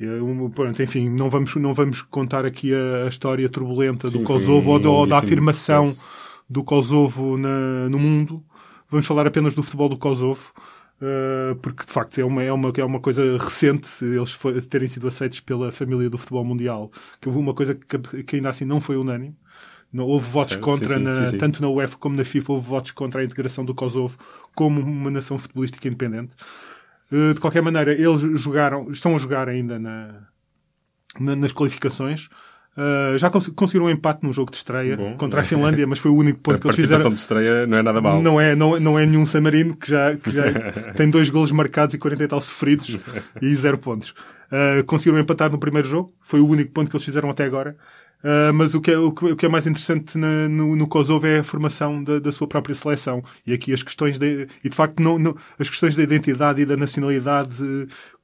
Um- 0.00 0.50
pronto, 0.50 0.82
enfim, 0.82 1.08
não 1.08 1.30
vamos, 1.30 1.54
não 1.56 1.72
vamos 1.72 2.02
contar 2.02 2.44
aqui 2.44 2.72
a, 2.74 3.04
a 3.04 3.08
história 3.08 3.48
turbulenta 3.48 4.10
Sim, 4.10 4.18
do 4.18 4.24
Kosovo 4.24 4.70
um 4.70 4.72
ou, 4.74 4.78
da- 4.80 4.90
ou 4.90 5.06
da 5.06 5.18
afirmação 5.18 5.84
processo. 5.84 6.04
do 6.48 6.62
Kosovo 6.64 7.36
na- 7.38 7.88
no 7.88 7.98
mundo. 7.98 8.42
Vamos 8.90 9.06
falar 9.06 9.26
apenas 9.26 9.54
do 9.54 9.62
futebol 9.62 9.88
do 9.88 9.96
Kosovo. 9.96 10.52
Uh, 11.00 11.56
porque 11.56 11.84
de 11.86 11.92
facto 11.92 12.18
é 12.18 12.24
uma, 12.24 12.42
é, 12.42 12.52
uma, 12.52 12.72
é 12.76 12.84
uma 12.84 13.00
coisa 13.00 13.36
recente 13.38 13.88
eles 14.04 14.36
terem 14.68 14.88
sido 14.88 15.06
aceitos 15.08 15.40
pela 15.40 15.72
família 15.72 16.10
do 16.10 16.18
futebol 16.18 16.44
mundial, 16.44 16.90
que 17.20 17.28
houve 17.28 17.40
uma 17.40 17.54
coisa 17.54 17.74
que, 17.74 18.22
que 18.24 18.36
ainda 18.36 18.50
assim 18.50 18.64
não 18.64 18.80
foi 18.80 18.96
unânime. 18.96 19.36
Não, 19.92 20.04
houve 20.04 20.28
votos 20.28 20.54
Certo, 20.54 20.64
contra, 20.64 20.94
sim, 20.94 21.02
na- 21.04 21.26
sim, 21.26 21.26
sim. 21.32 21.38
tanto 21.38 21.62
na 21.62 21.68
UEFA 21.68 21.96
como 21.96 22.16
na 22.16 22.24
FIFA, 22.24 22.52
houve 22.52 22.68
votos 22.68 22.90
contra 22.92 23.20
a 23.20 23.24
integração 23.24 23.64
do 23.64 23.74
Kosovo 23.74 24.18
como 24.54 24.80
uma 24.80 25.10
nação 25.10 25.38
futebolística 25.38 25.86
independente. 25.88 26.34
Uh, 27.10 27.34
de 27.34 27.40
qualquer 27.40 27.62
maneira, 27.62 27.92
eles 27.92 28.20
jogaram, 28.40 28.90
estão 28.90 29.14
a 29.14 29.18
jogar 29.18 29.48
ainda 29.48 29.78
na, 29.78 30.26
na- 31.18 31.36
nas 31.36 31.52
qualificações. 31.52 32.28
Uh, 32.76 33.16
já 33.16 33.30
cons- 33.30 33.48
conseguiram 33.56 33.86
um 33.86 33.90
empate 33.90 34.20
num 34.22 34.32
jogo 34.32 34.50
de 34.50 34.58
estreia 34.58 34.96
Bom. 34.98 35.16
contra 35.16 35.40
a 35.40 35.42
Finlândia, 35.42 35.86
mas 35.86 35.98
foi 35.98 36.10
o 36.10 36.14
único 36.14 36.38
A 36.38 36.42
ponto 36.42 36.60
que 36.60 36.66
eles 36.68 36.76
participação 36.76 37.10
fizeram. 37.10 37.14
de 37.14 37.20
estreia 37.20 37.66
não 37.66 37.78
é 37.78 37.82
nada 37.82 38.00
mal. 38.02 38.20
Não 38.20 38.38
é, 38.40 38.54
não, 38.54 38.78
não 38.78 38.98
é 38.98 39.06
nenhum 39.06 39.24
San 39.24 39.40
Marino 39.40 39.74
que 39.74 39.90
já, 39.90 40.14
que 40.14 40.30
já 40.30 40.42
tem 40.94 41.08
dois 41.08 41.30
golos 41.30 41.50
marcados 41.52 41.94
e 41.94 41.98
40 41.98 42.24
e 42.24 42.28
tal 42.28 42.40
sofridos 42.40 42.98
e 43.40 43.54
zero 43.54 43.78
pontos. 43.78 44.10
Uh, 44.52 44.84
conseguiram 44.84 45.18
empatar 45.18 45.50
no 45.50 45.58
primeiro 45.58 45.88
jogo, 45.88 46.12
foi 46.20 46.38
o 46.40 46.46
único 46.46 46.70
ponto 46.72 46.90
que 46.90 46.96
eles 46.96 47.04
fizeram 47.04 47.30
até 47.30 47.44
agora. 47.44 47.76
Uh, 48.24 48.52
mas 48.54 48.74
o 48.74 48.80
que, 48.80 48.90
é, 48.90 48.98
o, 48.98 49.12
que, 49.12 49.46
é 49.46 49.48
mais 49.48 49.66
interessante 49.66 50.16
na- 50.18 50.48
no, 50.48 50.74
no 50.74 50.88
Kosovo 50.88 51.26
é 51.26 51.38
a 51.38 51.44
formação 51.44 52.02
da, 52.02 52.18
da 52.18 52.32
sua 52.32 52.46
própria 52.48 52.74
seleção. 52.74 53.22
E 53.46 53.52
aqui 53.52 53.72
as 53.72 53.82
questões 53.82 54.18
de, 54.18 54.48
e 54.64 54.68
de 54.68 54.74
facto 54.74 55.00
não, 55.02 55.18
não- 55.18 55.36
as 55.58 55.68
questões 55.68 55.94
da 55.94 56.02
identidade 56.02 56.60
e 56.62 56.66
da 56.66 56.76
nacionalidade 56.76 57.54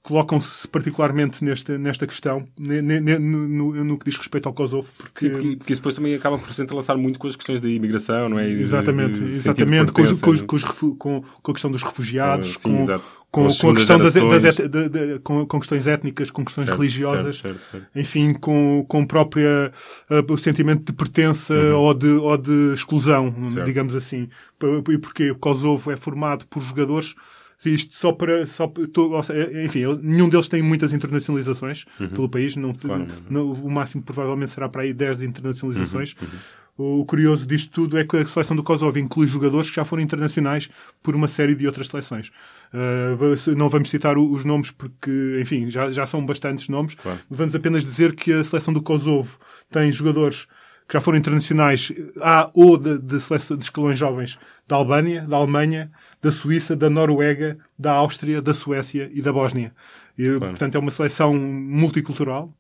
colocam-se 0.03 0.67
particularmente 0.67 1.45
nesta, 1.45 1.79
nesta 1.79 2.07
questão, 2.09 2.45
ne- 2.59 2.83
ne- 2.83 2.99
ne- 3.01 3.19
no, 3.19 3.85
no- 3.85 3.99
que 3.99 4.07
diz 4.07 4.17
respeito 4.19 4.49
ao 4.49 4.53
Kosovo. 4.53 4.89
Porque, 4.99 5.21
Sim, 5.27 5.31
porque, 5.31 5.57
porque 5.57 5.73
isso 5.73 5.81
depois 5.81 5.95
também 5.95 6.15
acaba 6.15 6.37
por 6.39 6.53
se 6.53 6.61
entrelaçar 6.61 6.99
muito 6.99 7.21
com 7.21 7.29
as 7.29 7.37
questões 7.37 7.61
da 7.61 7.69
imigração, 7.69 8.29
não 8.29 8.39
é? 8.39 8.49
E 8.49 8.61
Exatamente, 8.61 9.13
de 9.13 9.17
sentido 9.19 9.29
de 9.29 9.35
exatamente 9.37 9.93
com, 9.93 10.03
pertença, 10.03 10.97
com, 10.99 11.23
com, 11.41 11.51
a 11.51 11.55
questão 11.55 11.71
dos 11.71 11.83
refugiados, 11.85 12.57
Ah, 12.57 12.59
sim, 12.61 12.77
com, 12.77 12.83
exato. 12.83 13.05
com, 13.31 13.45
a 13.45 13.47
questão 13.47 13.99
das, 13.99 14.13
segundas 14.13 14.43
das 14.43 14.57
gerações. 14.57 14.59
et- 14.59 14.91
de- 14.91 15.15
de- 15.15 15.19
com, 15.21 15.47
questões 15.61 15.87
étnicas, 15.87 16.31
com 16.33 16.45
questões 16.45 16.67
Certo, 16.67 16.79
religiosas, 16.79 17.37
certo, 17.39 17.63
certo, 17.65 17.87
enfim, 17.95 18.35
com, 18.35 18.85
com 18.89 19.07
própria 19.07 19.73
uh, 20.11 20.33
o 20.33 20.37
sentimento 20.37 20.85
de 20.85 20.93
pertença 20.93 21.55
ou, 21.77 21.95
de, 21.95 22.09
ou 22.09 22.37
de 22.37 22.73
exclusão, 22.75 23.29
Uhum. 23.29 23.63
Digamos 23.65 23.95
assim. 23.95 24.29
E 24.91 24.99
porque 24.99 25.31
o 25.31 25.37
Kosovo 25.37 25.91
é 25.93 25.97
formado 25.97 26.45
por 26.49 26.63
jogadores 26.63 27.15
isto 27.71 27.97
só 27.97 28.13
para. 28.13 28.47
Só, 28.47 28.71
enfim, 29.65 29.81
nenhum 30.03 30.29
deles 30.29 30.49
tem 30.49 30.63
muitas 30.63 30.93
internacionalizações 30.93 31.85
pelo 32.15 32.29
país. 32.29 32.57
Não, 32.57 32.71
Uhum. 32.71 32.75
Claro, 32.75 33.07
não- 33.31 33.53
o 33.53 33.71
máximo 33.71 34.03
provavelmente 34.03 34.51
será 34.53 34.69
para 34.69 34.83
aí 34.83 34.93
10 34.93 35.23
internacionalizações. 35.23 36.15
Uhum, 36.21 36.29
O 37.01 37.05
curioso 37.05 37.47
disto 37.47 37.71
tudo 37.71 37.99
é 37.99 38.05
que 38.05 38.17
a 38.17 38.25
seleção 38.27 38.57
do 38.57 38.63
Kosovo 38.63 38.99
inclui 38.99 39.27
jogadores 39.27 39.69
que 39.69 39.77
já 39.77 39.85
foram 39.85 40.03
internacionais 40.03 40.71
por 41.03 41.15
uma 41.15 41.29
série 41.29 41.55
de 41.55 41.67
outras 41.67 41.87
seleções. 41.87 42.33
Uh, 42.73 43.55
não 43.55 43.69
vamos 43.69 43.91
citar 43.91 44.17
os 44.17 44.43
nomes 44.45 44.71
porque, 44.71 45.39
enfim, 45.41 45.69
já, 45.71 45.91
já 45.93 46.07
são 46.07 46.25
bastantes 46.25 46.69
nomes. 46.71 46.95
Claro. 46.95 47.19
Vamos 47.31 47.55
apenas 47.55 47.85
dizer 47.85 48.15
que 48.15 48.33
a 48.33 48.43
seleção 48.43 48.73
do 48.73 48.81
Kosovo 48.83 49.39
tem 49.71 49.93
jogadores 49.93 50.47
que 50.89 50.95
já 50.95 51.01
foram 51.01 51.19
internacionais 51.19 51.93
A 52.21 52.51
ou 52.55 52.77
de, 52.79 52.99
de, 52.99 53.19
de 53.19 53.63
escalões 53.65 53.99
jovens 53.99 54.39
da 54.67 54.77
Albânia, 54.77 55.23
da 55.23 55.37
Alemanha, 55.37 55.91
da 56.23 56.31
Suíça, 56.33 56.77
da 56.77 56.89
Noruega, 56.89 57.59
da 57.79 57.93
Áustria, 57.93 58.41
da 58.41 58.55
Suécia 58.55 59.11
e 59.13 59.21
da 59.21 59.33
Bósnia. 59.33 59.75
E, 60.17 60.25
Claro. 60.29 60.51
Portanto, 60.51 60.77
é 60.77 60.79
uma 60.79 60.91
seleção 60.91 61.35
multicultural, 61.37 62.55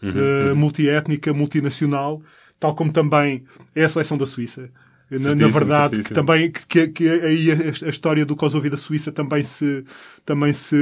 Uhum, 0.00 0.12
eh, 0.16 0.54
multiétnica, 0.54 1.34
multinacional, 1.34 2.22
tal 2.60 2.74
como 2.76 2.92
também 2.92 3.44
é 3.74 3.84
a 3.84 3.88
seleção 3.88 4.16
da 4.16 4.26
Suíça. 4.26 4.70
Na, 5.10 5.18
Certíssimo, 5.18 5.50
verdade, 5.50 6.02
que 6.02 6.12
também 6.12 6.50
que, 6.50 6.88
que, 6.88 7.08
aí 7.08 7.50
a, 7.50 7.86
a 7.86 7.88
história 7.88 8.26
do 8.26 8.36
Kosovo 8.36 8.66
e 8.66 8.70
da 8.70 8.76
Suíça 8.76 9.10
também 9.10 9.42
se 9.42 9.82
também 10.24 10.52
se 10.52 10.76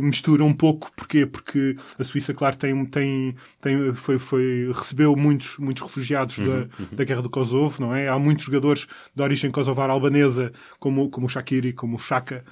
mistura 0.00 0.44
um 0.44 0.54
pouco. 0.54 0.92
Porquê? 0.94 1.26
Porque 1.26 1.76
a 1.98 2.04
Suíça, 2.04 2.32
claro, 2.32 2.56
tem 2.56 2.84
tem 2.86 3.34
tem 3.60 3.92
foi 3.94 4.18
foi 4.18 4.70
recebeu 4.72 5.16
muitos 5.16 5.58
muitos 5.58 5.82
refugiados 5.82 6.38
Uhum, 6.38 6.68
da, 6.68 6.68
da 6.92 7.04
guerra 7.04 7.22
do 7.22 7.30
Kosovo, 7.30 7.80
não 7.80 7.94
é? 7.94 8.08
Há 8.08 8.18
muitos 8.18 8.44
jogadores 8.44 8.86
de 9.14 9.22
origem 9.22 9.50
kosovar 9.50 9.90
albanesa, 9.90 10.52
como 10.78 11.10
como 11.10 11.26
o 11.26 11.28
Shakiri, 11.28 11.72
como 11.72 11.96
o 11.96 11.98
Chaka. 11.98 12.44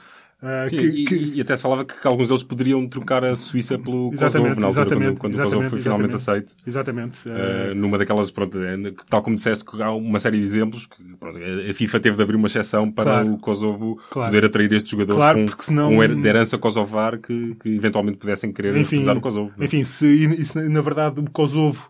Ah, 0.43 0.67
Sim, 0.69 0.77
que- 0.77 0.83
e, 0.87 1.05
que- 1.05 1.33
e 1.37 1.41
até 1.41 1.57
se 1.57 1.63
falava 1.63 1.85
que 1.85 1.95
alguns 2.07 2.29
deles 2.29 2.43
poderiam 2.43 2.87
trocar 2.89 3.25
a 3.25 3.35
Suíça 3.37 3.79
pelo 3.79 4.11
Exatamente, 4.13 4.55
Kosovo, 4.57 4.61
na 4.61 4.67
altura, 4.67 4.83
exatamente, 4.87 5.19
quando, 5.21 5.35
quando 5.35 5.41
o 5.41 5.45
Kosovo 5.51 5.71
foi 5.71 5.79
finalmente 5.81 6.15
aceito. 6.17 6.55
Exatamente. 6.67 7.29
Uh, 7.29 7.75
numa 7.75 7.99
daquelas, 7.99 8.31
pronto, 8.31 8.59
é, 8.59 8.77
que, 8.91 9.07
tal 9.09 9.23
como 9.23 9.37
disseste, 9.37 9.65
que 9.65 9.83
há 9.83 9.91
uma 9.93 10.19
série 10.19 10.39
de 10.39 10.45
exemplos 10.45 10.87
que 10.87 11.03
pronto, 11.19 11.39
a 11.39 11.75
FIFA 11.75 12.01
teve 12.01 12.17
de 12.17 12.23
abrir 12.23 12.37
uma 12.37 12.47
exceção 12.47 12.91
para 12.91 13.05
Claro. 13.11 13.33
o 13.35 13.39
Kosovo 13.39 14.01
Claro. 14.11 14.31
poder 14.31 14.45
atrair 14.47 14.73
estes 14.73 14.91
jogadores 14.91 15.17
Claro, 15.23 15.47
com, 15.57 15.63
senão- 15.63 15.95
com 15.95 16.03
herança 16.27 16.59
kosovar 16.59 17.19
que, 17.19 17.55
que 17.63 17.69
eventualmente 17.77 18.19
pudessem 18.19 18.53
querer 18.53 18.77
enfim, 18.77 19.07
o 19.09 19.21
Kosovo. 19.21 19.53
não 19.57 19.63
é? 19.63 19.67
enfim 19.67 19.85
se, 19.85 20.07
e 20.07 20.45
se 20.45 20.61
na 20.69 20.81
verdade 20.81 21.21
o 21.21 21.31
Kosovo 21.31 21.89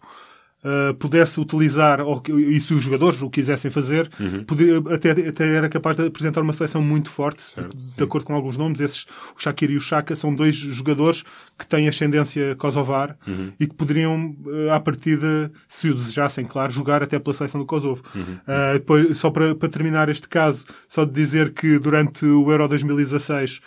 uh, 0.64 0.95
pudesse 0.95 1.40
utilizar, 1.40 2.00
ou, 2.00 2.23
e 2.38 2.59
se 2.61 2.75
os 2.75 2.83
jogadores 2.83 3.21
o 3.23 3.31
quisessem 3.31 3.71
fazer, 3.71 4.11
Uhum. 4.19 4.45
poderia, 4.45 4.79
até, 4.95 5.11
até 5.29 5.55
era 5.55 5.69
capaz 5.69 5.97
de 5.97 6.07
apresentar 6.07 6.40
uma 6.43 6.52
seleção 6.52 6.83
muito 6.83 7.11
forte, 7.11 7.43
Certo, 7.43 7.76
de 7.76 7.83
sim. 7.93 8.02
acordo 8.02 8.25
com 8.26 8.35
alguns 8.35 8.57
nomes. 8.57 8.81
Esses, 8.81 9.07
o 9.37 9.40
Shakir 9.40 9.71
e 9.71 9.76
o 9.76 9.81
Chaka, 9.81 10.14
são 10.17 10.35
dois 10.35 10.57
jogadores 10.57 11.25
que 11.59 11.67
têm 11.67 11.88
ascendência 11.88 12.55
kosovar 12.57 13.17
Uhum. 13.26 13.52
e 13.59 13.67
que 13.67 13.75
poderiam, 13.75 14.35
uh, 14.47 14.73
à 14.73 14.81
partida, 14.81 15.50
se 15.69 15.88
o 15.90 15.95
desejassem, 15.95 16.45
claro, 16.45 16.73
jogar 16.73 17.02
até 17.02 17.19
pela 17.19 17.35
seleção 17.35 17.61
do 17.61 17.67
Kosovo. 17.67 18.02
Uhum. 18.14 18.23
Uh, 18.23 18.73
depois, 18.75 19.19
só 19.19 19.31
para, 19.31 19.55
para 19.55 19.69
terminar 19.69 20.09
este 20.09 20.29
caso, 20.29 20.64
só 20.88 21.05
de 21.05 21.12
dizer 21.12 21.52
que 21.52 21.79
durante 21.79 22.25
o 22.26 22.50
Euro 22.50 22.69
2016 22.69 23.61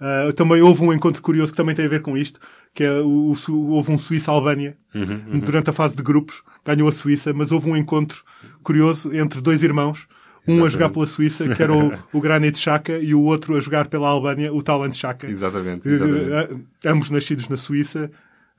Uh, 0.00 0.32
também 0.32 0.62
houve 0.62 0.82
um 0.82 0.92
encontro 0.92 1.20
curioso 1.20 1.52
que 1.52 1.56
também 1.56 1.74
tem 1.74 1.84
a 1.84 1.88
ver 1.88 2.00
com 2.00 2.16
isto, 2.16 2.40
que 2.72 2.82
é 2.82 3.00
o, 3.00 3.32
o 3.48 3.68
houve 3.68 3.92
um 3.92 3.98
Suíça-Albânia 3.98 4.76
Uhum, 4.94 5.38
durante 5.40 5.70
a 5.70 5.72
fase 5.72 5.94
de 5.94 6.02
grupos, 6.02 6.42
ganhou 6.64 6.88
a 6.88 6.92
Suíça, 6.92 7.32
mas 7.32 7.52
houve 7.52 7.70
um 7.70 7.76
encontro 7.76 8.24
curioso 8.62 9.14
entre 9.14 9.40
dois 9.40 9.62
irmãos, 9.62 10.08
um 10.48 10.64
a 10.64 10.68
jogar 10.68 10.88
pela 10.88 11.06
Suíça, 11.06 11.48
que 11.54 11.62
era 11.62 11.72
o, 11.72 11.92
o 12.12 12.20
Granit 12.20 12.58
Xhaka, 12.58 12.98
e 12.98 13.14
o 13.14 13.22
outro 13.22 13.56
a 13.56 13.60
jogar 13.60 13.86
pela 13.86 14.08
Albânia, 14.08 14.52
o 14.52 14.62
Talent 14.62 14.94
Xhaka. 14.94 15.28
Exatamente, 15.28 15.88
exatamente. 15.88 16.54
uh, 16.54 16.66
ambos 16.86 17.10
nascidos 17.10 17.48
na 17.48 17.56
Suíça, 17.56 18.10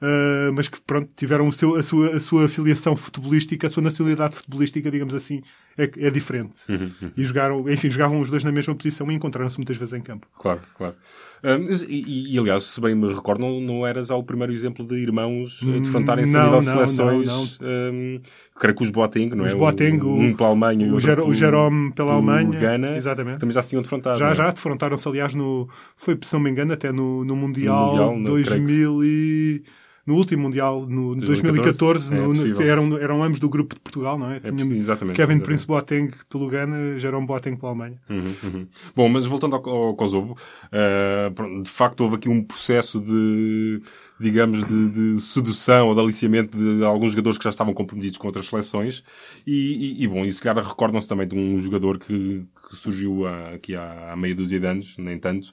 uh, 0.01 0.53
mas 0.53 0.69
que 0.69 0.79
pronto, 0.79 1.10
tiveram 1.17 1.48
o 1.48 1.51
seu, 1.51 1.75
a, 1.75 1.83
sua, 1.83 2.15
a 2.15 2.19
sua 2.19 2.45
afiliação 2.45 2.95
futebolística, 2.95 3.67
a 3.67 3.69
sua 3.69 3.83
nacionalidade 3.83 4.36
futebolística, 4.36 4.89
digamos 4.89 5.13
assim, 5.13 5.41
é, 5.83 6.07
é 6.07 6.09
diferente. 6.09 6.59
Uhum, 6.69 6.91
E 7.17 7.23
jogaram, 7.23 7.69
enfim, 7.69 7.89
jogavam 7.89 8.19
os 8.19 8.29
dois 8.29 8.43
na 8.43 8.51
mesma 8.51 8.73
posição 8.75 9.11
e 9.11 9.15
encontraram-se 9.15 9.57
muitas 9.57 9.77
vezes 9.77 9.93
em 9.93 10.01
campo. 10.01 10.27
Claro, 10.38 10.61
claro. 10.77 10.95
Um, 11.43 11.67
e, 11.89 12.03
e, 12.07 12.35
e, 12.35 12.39
aliás, 12.39 12.63
se 12.63 12.79
bem 12.79 12.93
me 12.93 13.11
recordo, 13.11 13.41
não, 13.41 13.59
não 13.59 13.88
eras 13.88 14.09
já 14.09 14.15
o 14.15 14.23
primeiro 14.23 14.53
exemplo 14.53 14.85
de 14.88 14.93
irmãos 14.95 15.59
a 15.63 15.79
defrontarem-se 15.79 16.38
a 16.38 16.39
Hum, 16.39 16.51
não, 16.51 16.59
nível 16.59 16.75
não, 16.75 16.85
seleções. 16.88 17.27
não, 17.27 17.67
Um, 17.67 18.21
creio 18.59 18.75
que 18.75 18.83
os 18.83 18.89
Boateng, 18.91 19.29
não 19.35 19.45
é? 19.45 19.47
Os 19.47 19.55
Boateng, 19.55 20.00
o, 20.03 20.19
um 20.19 20.33
pela 20.35 20.50
Alemanha 20.50 20.85
e 20.85 20.89
o 20.89 20.93
outro 20.93 21.07
Jero- 21.07 21.21
o 21.21 21.25
pelo- 21.25 21.35
Jerome 21.35 21.91
pela 21.93 22.13
Alemanha, 22.13 22.59
Ghana, 22.59 22.95
exatamente. 22.95 23.39
também 23.39 23.53
já 23.55 23.61
se 23.63 23.69
tinham 23.69 23.81
defrontado. 23.81 24.19
Já, 24.19 24.25
não 24.25 24.31
é? 24.31 24.35
já, 24.35 24.51
defrontaram-se, 24.51 25.07
aliás, 25.07 25.33
no. 25.33 25.67
Foi, 25.95 26.15
se 26.21 26.31
não 26.33 26.39
me 26.41 26.51
engano, 26.51 26.73
até 26.73 26.91
no, 26.91 27.25
no 27.25 27.35
Mundial, 27.35 27.88
Mundial, 27.88 28.11
no- 28.19 28.23
que- 28.25 28.43
2000 28.43 29.03
e. 29.03 29.63
No 30.05 30.15
último 30.15 30.43
Mundial, 30.43 30.88
no 30.88 31.15
2014, 31.15 32.10
2014, 32.10 32.13
é 32.13 32.17
no- 32.17 32.34
no- 32.34 32.62
eram, 32.63 32.98
eram 32.98 33.24
ambos 33.24 33.39
do 33.39 33.48
grupo 33.48 33.75
de 33.75 33.81
Portugal, 33.81 34.17
não 34.17 34.31
é? 34.31 34.38
É 34.38 34.39
Tínhamos 34.39 34.75
exatamente. 34.75 35.15
Kevin 35.15 35.34
exatamente. 35.34 35.43
Prince 35.46 35.67
Boateng 35.67 36.12
pelo 36.27 36.48
Ghana, 36.48 37.00
Jerome 37.00 37.27
Boateng 37.27 37.55
pela 37.55 37.72
Alemanha. 37.72 38.01
Uhum, 38.10 38.34
uhum. 38.43 38.67
Bom, 38.96 39.10
mas 39.10 39.25
voltando 39.25 39.55
ao, 39.55 39.70
ao 39.70 39.96
Kosovo, 39.96 40.36
uh, 40.72 41.62
de 41.63 41.70
facto 41.70 42.01
houve 42.01 42.15
aqui 42.15 42.27
um 42.29 42.43
processo 42.43 43.00
de, 43.00 43.81
digamos, 44.20 44.65
de, 44.65 44.89
de 44.89 45.22
sedução 45.22 45.88
ou 45.89 45.93
de 45.96 46.01
aliciamento 46.01 46.58
de 46.58 46.84
alguns 46.84 47.12
jogadores 47.12 47.38
que 47.38 47.43
já 47.43 47.50
estavam 47.51 47.74
comprometidos 47.74 48.17
com 48.17 48.27
outras 48.27 48.48
seleções 48.48 49.03
e, 49.46 50.00
e, 50.00 50.03
e, 50.03 50.08
bom, 50.08 50.25
e 50.25 50.31
se 50.31 50.41
calhar 50.41 50.65
recordam-se 50.65 51.08
também 51.08 51.27
de 51.27 51.36
um 51.36 51.60
jogador 51.60 52.00
que, 52.00 52.43
que 52.70 52.75
surgiu 52.75 53.27
há, 53.27 53.50
aqui 53.50 53.75
há, 53.75 54.12
há 54.12 54.15
meia 54.15 54.34
dúzia 54.36 54.60
de 54.60 54.65
anos, 54.65 54.98
nem 54.98 55.20
tanto, 55.20 55.51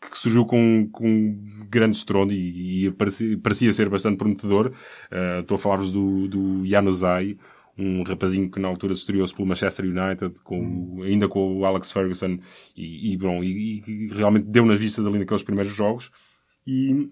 que 0.00 0.16
surgiu 0.16 0.44
com, 0.46 0.88
com 0.92 1.08
um 1.08 1.66
grande 1.68 1.96
estrondo 1.96 2.32
e, 2.32 2.86
e 2.86 2.90
parecia, 2.92 3.38
parecia 3.38 3.72
ser 3.72 3.88
bastante 3.88 4.16
prometedor. 4.16 4.72
Uh, 5.10 5.40
estou 5.40 5.56
a 5.56 5.58
falar-vos 5.58 5.90
do, 5.90 6.28
do 6.28 6.66
Januzaj, 6.66 7.36
um 7.76 8.02
rapazinho 8.02 8.50
que 8.50 8.58
na 8.60 8.68
altura 8.68 8.94
se 8.94 9.00
estreou-se 9.00 9.34
pelo 9.34 9.46
Manchester 9.46 9.84
United, 9.84 10.40
com, 10.42 10.98
o- 10.98 11.02
ainda 11.02 11.28
com 11.28 11.58
o 11.58 11.64
Alex 11.64 11.92
Ferguson, 11.92 12.38
e, 12.76 13.12
e, 13.12 13.16
bom, 13.16 13.42
e, 13.42 13.82
e 13.86 14.08
realmente 14.08 14.46
deu 14.48 14.64
nas 14.66 14.80
vistas 14.80 15.06
ali 15.06 15.18
naqueles 15.18 15.42
primeiros 15.42 15.72
jogos. 15.74 16.10
E, 16.66 17.08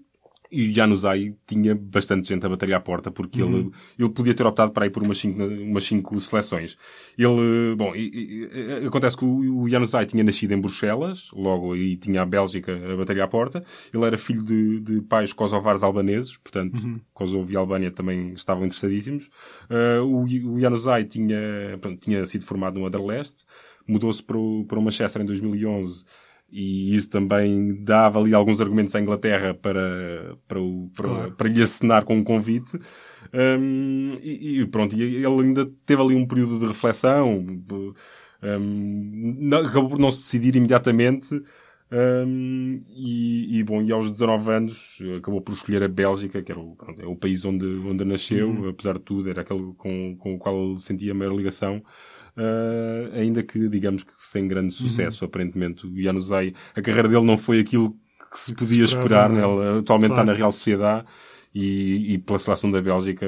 e 0.50 0.70
o 0.70 0.72
Januzaj 0.72 1.34
tinha 1.46 1.74
bastante 1.74 2.28
gente 2.28 2.44
a 2.46 2.48
bater 2.48 2.72
à 2.74 2.80
porta, 2.80 3.10
porque 3.10 3.42
ele, 3.42 3.70
ele 3.98 4.08
podia 4.10 4.32
ter 4.34 4.46
optado 4.46 4.70
para 4.72 4.86
ir 4.86 4.90
por 4.90 5.02
umas 5.02 5.18
cinco, 5.18 5.42
umas 5.44 5.84
cinco 5.84 6.20
seleções. 6.20 6.76
Ele, 7.18 7.74
bom, 7.76 7.94
e- 7.94 8.10
e- 8.12 8.48
e- 8.82 8.86
acontece 8.86 9.16
que 9.16 9.24
o, 9.24 9.62
o 9.62 9.68
Januzaj 9.68 10.06
tinha 10.06 10.22
nascido 10.22 10.52
em 10.52 10.60
Bruxelas, 10.60 11.28
logo 11.32 11.72
aí 11.72 11.96
tinha 11.96 12.22
a 12.22 12.26
Bélgica 12.26 12.72
a 12.92 12.96
bater 12.96 13.20
à 13.20 13.26
porta. 13.28 13.64
Ele 13.92 14.04
era 14.04 14.16
filho 14.18 14.44
de, 14.44 14.80
de 14.80 15.00
pais 15.02 15.32
kosovares 15.32 15.82
albaneses, 15.82 16.36
portanto, 16.36 17.00
Kosovo 17.12 17.50
e 17.50 17.56
Albânia 17.56 17.90
também 17.90 18.32
estavam 18.32 18.64
interessadíssimos. 18.64 19.28
Uh, 19.70 20.04
o, 20.04 20.22
o 20.54 20.60
Januzaj 20.60 21.04
tinha, 21.08 21.76
pronto, 21.80 21.98
tinha 21.98 22.24
sido 22.26 22.44
formado 22.44 22.78
no 22.78 22.86
Anderlecht, 22.86 23.44
mudou-se 23.86 24.22
para 24.22 24.36
o, 24.38 24.64
para 24.66 24.78
o 24.78 24.82
Manchester 24.82 25.22
em 25.22 25.26
2011 25.26 26.04
e 26.50 26.94
isso 26.94 27.10
também 27.10 27.82
dava 27.84 28.18
ali 28.20 28.34
alguns 28.34 28.60
argumentos 28.60 28.94
à 28.94 29.00
Inglaterra 29.00 29.54
para, 29.54 30.36
para, 30.48 30.60
o, 30.60 30.90
para, 30.94 31.08
Claro. 31.08 31.32
para 31.36 31.48
lhe 31.48 31.62
acenar 31.62 32.04
com 32.04 32.16
um 32.16 32.24
convite. 32.24 32.78
Um, 33.34 34.08
e, 34.22 34.60
e 34.60 34.66
pronto, 34.66 34.96
e 34.96 35.02
ele 35.02 35.26
ainda 35.26 35.66
teve 35.84 36.00
ali 36.02 36.14
um 36.14 36.26
período 36.26 36.58
de 36.58 36.66
reflexão, 36.66 37.38
um, 38.42 38.84
não- 39.38 39.58
acabou 39.60 39.90
por 39.90 39.98
não 39.98 40.10
se 40.12 40.18
decidir 40.22 40.56
imediatamente. 40.56 41.40
um, 41.90 42.82
e, 42.88 43.58
e, 43.60 43.62
bom, 43.64 43.80
e 43.82 43.92
aos 43.92 44.10
19 44.10 44.50
anos 44.52 44.98
acabou 45.18 45.40
por 45.40 45.52
escolher 45.52 45.82
a 45.84 45.88
Bélgica, 45.88 46.42
que 46.42 46.50
era 46.50 46.60
o, 46.60 46.74
pronto, 46.74 47.00
é 47.00 47.06
o 47.06 47.14
país 47.16 47.44
onde, 47.44 47.64
onde 47.64 48.04
nasceu, 48.04 48.68
apesar 48.68 48.94
de 48.94 49.00
tudo, 49.04 49.30
era 49.30 49.42
aquele 49.42 49.72
com, 49.76 50.16
com 50.18 50.34
o 50.34 50.38
qual 50.38 50.70
ele 50.70 50.78
sentia 50.80 51.12
a 51.12 51.14
maior 51.14 51.34
ligação. 51.36 51.80
Uh, 52.36 53.14
ainda 53.14 53.42
que, 53.42 53.68
digamos 53.68 54.04
que 54.04 54.12
sem 54.16 54.46
grande 54.46 54.74
sucesso, 54.74 55.24
aparentemente. 55.24 55.86
O 55.86 56.00
Januzaj, 56.02 56.52
a 56.74 56.82
carreira 56.82 57.08
dele 57.08 57.24
não 57.24 57.38
foi 57.38 57.60
aquilo 57.60 57.96
que 58.30 58.38
se 58.40 58.54
podia 58.54 58.84
esperar. 58.84 59.30
esperava, 59.30 59.34
né? 59.34 59.66
é? 59.66 59.70
Ele 59.70 59.78
atualmente 59.78 60.10
Claro. 60.10 60.22
está 60.22 60.24
na 60.24 60.32
Real 60.36 60.52
Sociedade 60.52 61.06
e, 61.54 62.14
e 62.14 62.18
pela 62.18 62.38
seleção 62.38 62.70
da 62.70 62.82
Bélgica, 62.82 63.26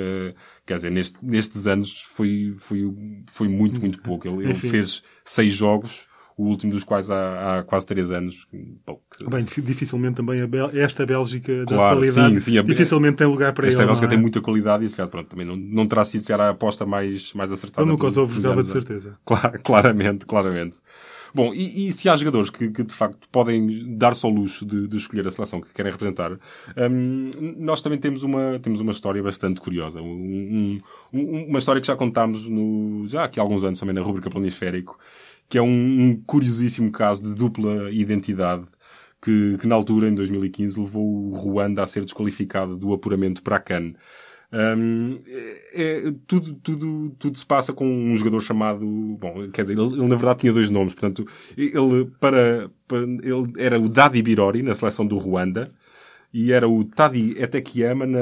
quer 0.67 0.75
dizer, 0.75 0.91
neste, 0.91 1.17
nestes 1.23 1.67
anos 1.67 2.03
foi, 2.03 2.53
foi, 2.59 2.93
foi 3.31 3.49
muito, 3.49 3.81
muito 3.81 4.03
pouco. 4.03 4.29
Ele, 4.29 4.45
ele 4.45 4.55
fez 4.55 5.03
seis 5.25 5.55
jogos, 5.55 6.08
o 6.39 6.45
último 6.45 6.73
dos 6.73 6.85
quais 6.85 7.11
há, 7.11 7.59
há 7.59 7.63
quase 7.65 7.85
três 7.85 8.11
anos. 8.11 8.47
Bom, 8.87 9.01
que- 9.17 9.29
Bem, 9.29 9.45
dif- 9.45 9.61
dificilmente 9.61 10.15
também 10.17 10.47
Bel- 10.47 10.71
esta 10.73 11.05
Bélgica 11.05 11.53
da 11.65 11.67
Claro, 11.67 11.97
atualidade 11.99 12.35
sim, 12.41 12.53
sim, 12.53 12.59
a- 12.59 12.63
dificilmente 12.63 13.17
tem 13.17 13.27
lugar 13.27 13.53
para 13.53 13.67
esta 13.67 13.83
ele. 13.83 13.87
Bélgica 13.87 14.07
é? 14.07 14.11
tem 14.11 14.19
muita 14.19 14.41
qualidade 14.41 14.85
e, 14.85 14.89
se 14.89 14.97
calhar, 14.97 15.11
pronto, 15.11 15.29
também 15.29 15.45
não, 15.45 15.57
não 15.57 15.87
terá 15.87 16.05
sido 16.05 16.21
se 16.23 16.29
calhar, 16.29 16.47
a 16.47 16.51
aposta 16.51 16.87
mais, 16.87 17.35
mais 17.35 17.51
acertada. 17.53 17.83
Ele 17.83 17.91
no 17.91 17.99
Kosovo 17.99 18.33
jogava 18.33 18.63
de 18.63 18.71
certeza. 18.71 19.19
Claro, 19.27 19.61
claramente, 19.63 20.25
claramente. 20.25 20.79
Bom, 21.39 21.55
e, 21.55 21.87
e 21.87 21.93
se 21.93 22.09
há 22.09 22.17
jogadores 22.17 22.51
que, 22.51 22.69
que, 22.69 22.83
de 22.83 22.93
facto 22.93 23.29
podem 23.31 23.97
dar-se 23.97 24.27
ao 24.27 24.33
luxo 24.33 24.67
de, 24.67 24.89
de 24.89 24.97
escolher 24.97 25.25
a 25.25 25.31
seleção 25.31 25.61
que 25.61 25.73
querem 25.73 25.93
representar, 25.93 26.33
hum, 26.33 27.31
nós 27.57 27.81
também 27.81 27.97
temos 27.97 28.25
uma, 28.25 28.59
temos 28.59 28.81
uma 28.81 28.91
história 28.91 29.23
bastante 29.23 29.61
curiosa. 29.61 30.03
Um- 30.03 30.05
um- 30.05 30.81
um- 31.13 31.45
uma 31.45 31.61
história 31.61 31.81
que 31.81 31.87
já 31.87 31.95
contámos 31.95 32.49
no, 32.49 33.07
já 33.07 33.23
aqui 33.23 33.39
há 33.39 33.43
alguns 33.45 33.63
anos 33.63 33.79
também 33.79 33.95
na 33.95 34.01
rubrica 34.01 34.29
Planisférico, 34.29 34.99
que 35.49 35.57
é 35.57 35.63
um, 35.63 36.09
um 36.11 36.21
curiosíssimo 36.27 36.91
caso 36.91 37.23
de 37.23 37.33
dupla 37.37 37.89
identidade 37.93 38.67
que, 39.23 39.59
que 39.61 39.67
na 39.69 39.77
altura, 39.77 40.09
em 40.09 40.15
2015, 40.17 40.81
levou 40.81 41.07
o 41.07 41.37
Ruanda 41.37 41.85
a 41.85 41.87
ser 41.87 42.05
desqualificado 42.05 42.77
do 42.77 42.93
apuramento 42.93 43.45
para 43.45 43.57
a 43.57 43.61
CAN. 43.61 43.93
Um, 44.51 45.21
é, 45.27 46.09
é, 46.09 46.15
tudo, 46.27 46.55
tudo, 46.55 47.11
tudo 47.19 47.39
se 47.39 47.45
passa 47.45 47.73
com 47.73 47.87
um 47.87 48.17
jogador 48.17 48.41
chamado. 48.41 48.87
Bom, 48.87 49.51
quer 49.53 49.63
dizer, 49.63 49.79
ele, 49.79 49.95
ele 49.95 50.09
na 50.09 50.17
verdade 50.17 50.41
tinha 50.41 50.53
dois 50.53 50.71
nomes. 50.71 50.95
Portanto, 50.95 51.27
ele, 51.57 52.11
para, 52.19 52.71
para, 52.87 52.99
ele 53.03 53.53
era 53.59 53.79
o 53.79 53.89
Dadi 53.89 54.23
Birori 54.23 54.63
na 54.63 54.75
seleção 54.75 55.07
do 55.07 55.19
Ruanda 55.19 55.73
e 56.33 56.53
era 56.53 56.69
o 56.69 56.85
Tadi 56.85 57.35
Etekiyama 57.41 58.07
na, 58.07 58.19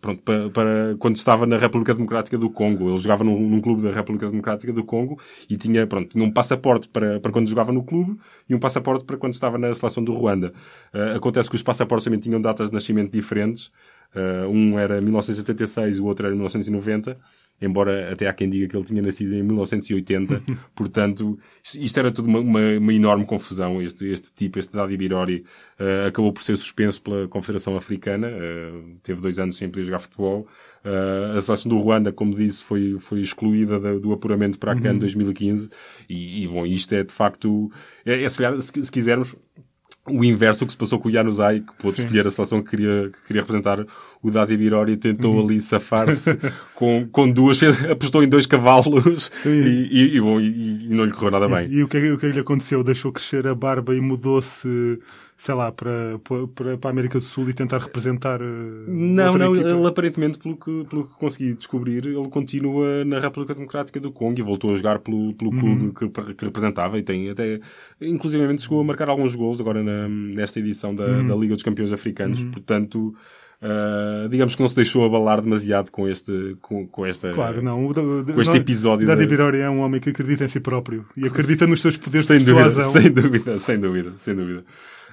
pronto, 0.00 0.22
para, 0.22 0.50
para, 0.50 0.96
quando 0.98 1.16
estava 1.16 1.46
na 1.46 1.56
República 1.56 1.94
Democrática 1.94 2.36
do 2.36 2.50
Congo. 2.50 2.90
Ele 2.90 2.98
jogava 2.98 3.24
num, 3.24 3.48
num, 3.48 3.60
clube 3.60 3.82
da 3.82 3.90
República 3.90 4.28
Democrática 4.28 4.72
do 4.72 4.84
Congo 4.84 5.18
e 5.48 5.56
tinha, 5.56 5.86
pronto, 5.86 6.10
tinha 6.10 6.24
um 6.24 6.30
passaporte 6.30 6.88
para, 6.88 7.18
para 7.20 7.32
quando 7.32 7.48
jogava 7.48 7.72
no 7.72 7.82
clube 7.82 8.18
e 8.48 8.54
um 8.54 8.58
passaporte 8.58 9.04
para 9.04 9.16
quando 9.16 9.32
estava 9.32 9.56
na 9.56 9.74
seleção 9.74 10.04
do 10.04 10.12
Ruanda. 10.12 10.52
Uh, 10.92 11.16
acontece 11.16 11.48
que 11.48 11.56
os 11.56 11.62
passaportes 11.62 12.04
também 12.04 12.20
tinham 12.20 12.40
datas 12.40 12.68
de 12.68 12.74
nascimento 12.74 13.10
diferentes. 13.10 13.70
Uh, 14.16 14.48
um 14.48 14.78
era 14.78 15.00
1986 15.00 15.98
e 15.98 16.00
o 16.00 16.06
outro 16.06 16.26
era 16.26 16.34
1990 16.34 17.18
embora 17.60 18.12
até 18.12 18.28
há 18.28 18.32
quem 18.32 18.50
diga 18.50 18.68
que 18.68 18.76
ele 18.76 18.84
tinha 18.84 19.00
nascido 19.00 19.34
em 19.34 19.42
1980, 19.42 20.42
portanto, 20.74 21.38
isto 21.62 21.98
era 21.98 22.10
tudo 22.10 22.28
uma, 22.28 22.40
uma, 22.40 22.60
uma, 22.78 22.92
enorme 22.92 23.24
confusão. 23.24 23.80
Este, 23.80 24.06
este 24.06 24.32
tipo, 24.32 24.58
este 24.58 24.72
Dadi 24.72 24.96
Birori, 24.96 25.44
uh, 25.80 26.08
acabou 26.08 26.32
por 26.32 26.42
ser 26.42 26.56
suspenso 26.56 27.00
pela 27.00 27.26
Confederação 27.28 27.76
Africana, 27.76 28.28
uh, 28.28 28.98
teve 29.02 29.20
dois 29.20 29.38
anos 29.38 29.56
sem 29.56 29.68
poder 29.68 29.84
jogar 29.84 30.00
futebol. 30.00 30.46
Uh, 30.84 31.36
a 31.36 31.40
seleção 31.40 31.68
do 31.70 31.78
Ruanda, 31.78 32.12
como 32.12 32.34
disse, 32.34 32.62
foi, 32.62 32.96
foi 32.98 33.20
excluída 33.20 33.80
do, 33.80 34.00
do 34.00 34.12
apuramento 34.12 34.58
para 34.58 34.72
a 34.72 34.80
CAN 34.80 34.92
uhum. 34.92 34.98
2015, 34.98 35.70
e, 36.08 36.44
e, 36.44 36.48
bom, 36.48 36.64
isto 36.64 36.94
é 36.94 37.02
de 37.02 37.12
facto, 37.12 37.70
é, 38.04 38.22
é 38.22 38.28
se, 38.28 38.38
se, 38.60 38.84
se 38.84 38.92
quisermos, 38.92 39.34
o 40.08 40.24
inverso 40.24 40.60
do 40.60 40.66
que 40.66 40.72
se 40.72 40.78
passou 40.78 40.98
com 40.98 41.08
o 41.08 41.12
Januzaj, 41.12 41.60
que 41.60 41.72
pôde 41.74 41.96
Sim. 41.96 42.02
escolher 42.02 42.26
a 42.26 42.30
seleção 42.30 42.62
que 42.62 42.70
queria, 42.70 43.10
que 43.10 43.26
queria 43.26 43.42
representar 43.42 43.84
o 44.28 44.30
Dadi 44.30 44.56
Birori 44.56 44.96
tentou 44.96 45.34
uhum. 45.34 45.44
ali 45.44 45.60
safar-se 45.60 46.38
com, 46.74 47.06
com 47.10 47.30
duas, 47.30 47.58
fez, 47.58 47.82
apostou 47.84 48.22
em 48.22 48.28
dois 48.28 48.46
cavalos 48.46 49.30
e, 49.44 49.88
e, 49.90 50.16
e, 50.16 50.20
bom, 50.20 50.40
e, 50.40 50.88
não 50.90 51.04
lhe 51.04 51.12
correu 51.12 51.30
nada 51.30 51.48
bem. 51.48 51.68
E, 51.70 51.82
o, 51.82 51.88
que, 51.88 51.96
é 51.96 52.12
o 52.12 52.18
que 52.18 52.26
lhe 52.26 52.40
aconteceu? 52.40 52.84
Deixou 52.84 53.12
crescer 53.12 53.46
a 53.46 53.54
barba 53.54 53.94
e 53.94 54.00
mudou-se, 54.00 54.98
sei 55.36 55.54
lá, 55.54 55.72
para, 55.72 56.18
para, 56.54 56.76
para 56.76 56.90
a 56.90 56.92
América 56.92 57.18
do 57.18 57.24
Sul 57.24 57.48
e 57.48 57.54
tentar 57.54 57.78
representar. 57.78 58.40
Eh, 58.40 58.84
não, 58.88 59.38
não, 59.38 59.54
equipa. 59.54 59.70
ele 59.70 59.86
aparentemente, 59.86 60.38
pelo 60.38 60.56
que, 60.56 60.84
pelo 60.88 61.06
que 61.06 61.14
consegui 61.14 61.54
descobrir, 61.54 62.04
ele 62.06 62.28
continua 62.28 63.04
na 63.04 63.18
República 63.20 63.54
Democrática 63.54 63.98
do 63.98 64.12
Congo 64.12 64.38
e 64.38 64.42
voltou 64.42 64.70
a 64.70 64.74
jogar 64.74 64.98
pelo, 64.98 65.32
pelo 65.34 65.50
uhum. 65.52 65.92
clube 65.92 65.92
que, 65.94 66.34
que, 66.34 66.44
representava 66.44 66.98
e 66.98 67.02
tem 67.02 67.30
até, 67.30 67.60
inclusivamente, 68.00 68.62
chegou 68.62 68.80
a 68.80 68.84
marcar 68.84 69.08
alguns 69.08 69.34
gols 69.34 69.60
agora 69.60 69.82
na, 69.82 70.08
nesta 70.08 70.58
edição 70.58 70.94
da, 70.94 71.06
uhum. 71.06 71.26
da 71.26 71.34
Liga 71.36 71.54
dos 71.54 71.62
Campeões 71.62 71.92
Africanos. 71.92 72.42
Uhum. 72.42 72.50
Portanto, 72.50 73.14
Uh, 73.62 74.28
digamos 74.28 74.54
que 74.54 74.60
não 74.60 74.68
se 74.68 74.76
deixou 74.76 75.04
abalar 75.04 75.40
demasiado 75.40 75.90
com 75.90 76.06
este, 76.06 76.56
com, 76.60 76.86
com 76.86 77.06
esta, 77.06 77.32
claro, 77.32 77.62
não. 77.62 77.86
O, 77.86 77.94
com 77.94 78.40
este 78.40 78.58
episódio. 78.58 79.06
Daddy 79.06 79.26
Birori 79.26 79.60
é 79.60 79.70
um 79.70 79.80
homem 79.80 79.98
que 80.00 80.10
acredita 80.10 80.44
em 80.44 80.48
si 80.48 80.60
próprio 80.60 81.06
e 81.16 81.26
acredita 81.26 81.66
nos 81.66 81.80
seus 81.80 81.96
poderes 81.96 82.26
sem 82.26 82.38
de 82.38 82.44
persuasão. 82.44 82.92
Dúvida, 82.92 83.12
sem 83.12 83.12
dúvida, 83.12 83.58
sem 83.58 83.80
dúvida, 83.80 84.12
sem 84.18 84.34
dúvida. 84.34 84.64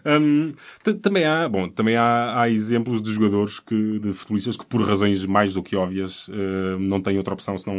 Um, 0.05 0.53
também 1.01 1.23
há, 1.23 1.47
bom, 1.47 1.69
também 1.69 1.95
há, 1.95 2.41
há 2.41 2.49
exemplos 2.49 3.01
de 3.01 3.13
jogadores 3.13 3.59
que, 3.59 3.99
de 3.99 4.11
futebolistas 4.11 4.57
que 4.57 4.65
por 4.65 4.85
razões 4.85 5.25
mais 5.25 5.53
do 5.53 5.63
que 5.63 5.77
óbvias 5.77 6.27
uh, 6.27 6.77
não 6.77 7.01
têm 7.01 7.17
outra 7.17 7.33
opção 7.33 7.57
senão 7.57 7.77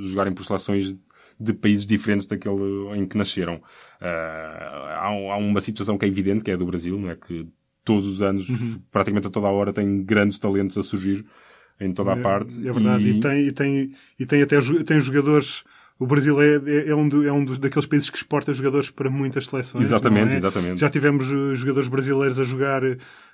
jogarem 0.00 0.32
por 0.32 0.44
seleções 0.44 0.96
de 1.38 1.52
países 1.52 1.86
diferentes 1.86 2.26
daquele 2.26 2.96
em 2.96 3.06
que 3.06 3.18
nasceram. 3.18 3.56
Uh, 3.56 4.04
há, 4.04 5.08
há, 5.08 5.36
uma 5.36 5.60
situação 5.60 5.98
que 5.98 6.06
é 6.06 6.08
evidente, 6.08 6.42
que 6.42 6.50
é 6.50 6.54
a 6.54 6.56
do 6.56 6.64
Brasil, 6.64 6.98
não 6.98 7.10
é? 7.10 7.16
que 7.16 7.46
todos 7.88 8.06
os 8.06 8.22
anos, 8.22 8.48
uhum. 8.48 8.80
praticamente 8.92 9.26
a 9.26 9.30
toda 9.30 9.46
a 9.46 9.50
hora, 9.50 9.72
tem 9.72 10.02
grandes 10.04 10.38
talentos 10.38 10.76
a 10.76 10.82
surgir 10.82 11.24
em 11.80 11.92
toda 11.92 12.12
a 12.12 12.18
é, 12.18 12.22
parte. 12.22 12.68
É 12.68 12.72
verdade, 12.72 13.04
e, 13.04 13.16
e 13.16 13.20
tem, 13.20 13.46
e, 13.46 13.52
tem, 13.52 13.92
e 14.18 14.26
tem 14.26 14.42
até 14.42 14.58
tem 14.84 15.00
jogadores. 15.00 15.64
O 15.98 16.06
Brasil 16.06 16.40
é, 16.40 16.60
é, 16.64 16.90
é 16.90 16.94
um, 16.94 17.08
do, 17.08 17.26
é 17.26 17.32
um 17.32 17.44
dos, 17.44 17.58
daqueles 17.58 17.86
países 17.86 18.08
que 18.08 18.18
exporta 18.18 18.52
jogadores 18.52 18.90
para 18.90 19.10
muitas 19.10 19.46
seleções. 19.46 19.84
Exatamente, 19.84 20.34
é? 20.34 20.36
exatamente. 20.36 20.78
Já 20.78 20.88
tivemos 20.88 21.26
eh, 21.26 21.54
jogadores 21.54 21.88
brasileiros 21.88 22.38
a 22.38 22.44
jogar 22.44 22.82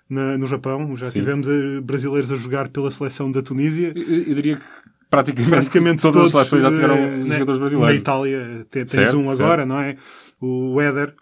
na, 0.09 0.39
no 0.39 0.47
Japão, 0.47 0.97
já 0.97 1.11
Sim. 1.11 1.21
tivemos 1.21 1.47
eh, 1.47 1.81
brasileiros 1.83 2.33
a 2.33 2.37
jogar 2.37 2.69
pela 2.69 2.91
seleção 2.91 3.31
da 3.31 3.43
Tunísia. 3.43 3.93
Eu, 3.95 4.03
eu 4.29 4.35
diria 4.35 4.57
que 4.57 4.63
praticamente, 5.11 5.51
praticamente 5.51 6.03
todas 6.03 6.31
todos, 6.31 6.35
as 6.35 6.49
seleções 6.49 6.63
já 6.63 6.73
tiveram 6.73 7.13
uh, 7.13 7.33
jogadores 7.33 7.61
brasileiros. 7.61 7.95
Na 7.95 8.01
Itália 8.01 8.67
tens 8.71 8.91
certo, 8.91 9.19
um 9.19 9.31
agora, 9.31 9.63
certo. 9.63 9.69
não 9.69 9.81
é? 9.81 9.97
O 10.41 10.81
Éder. 10.81 11.15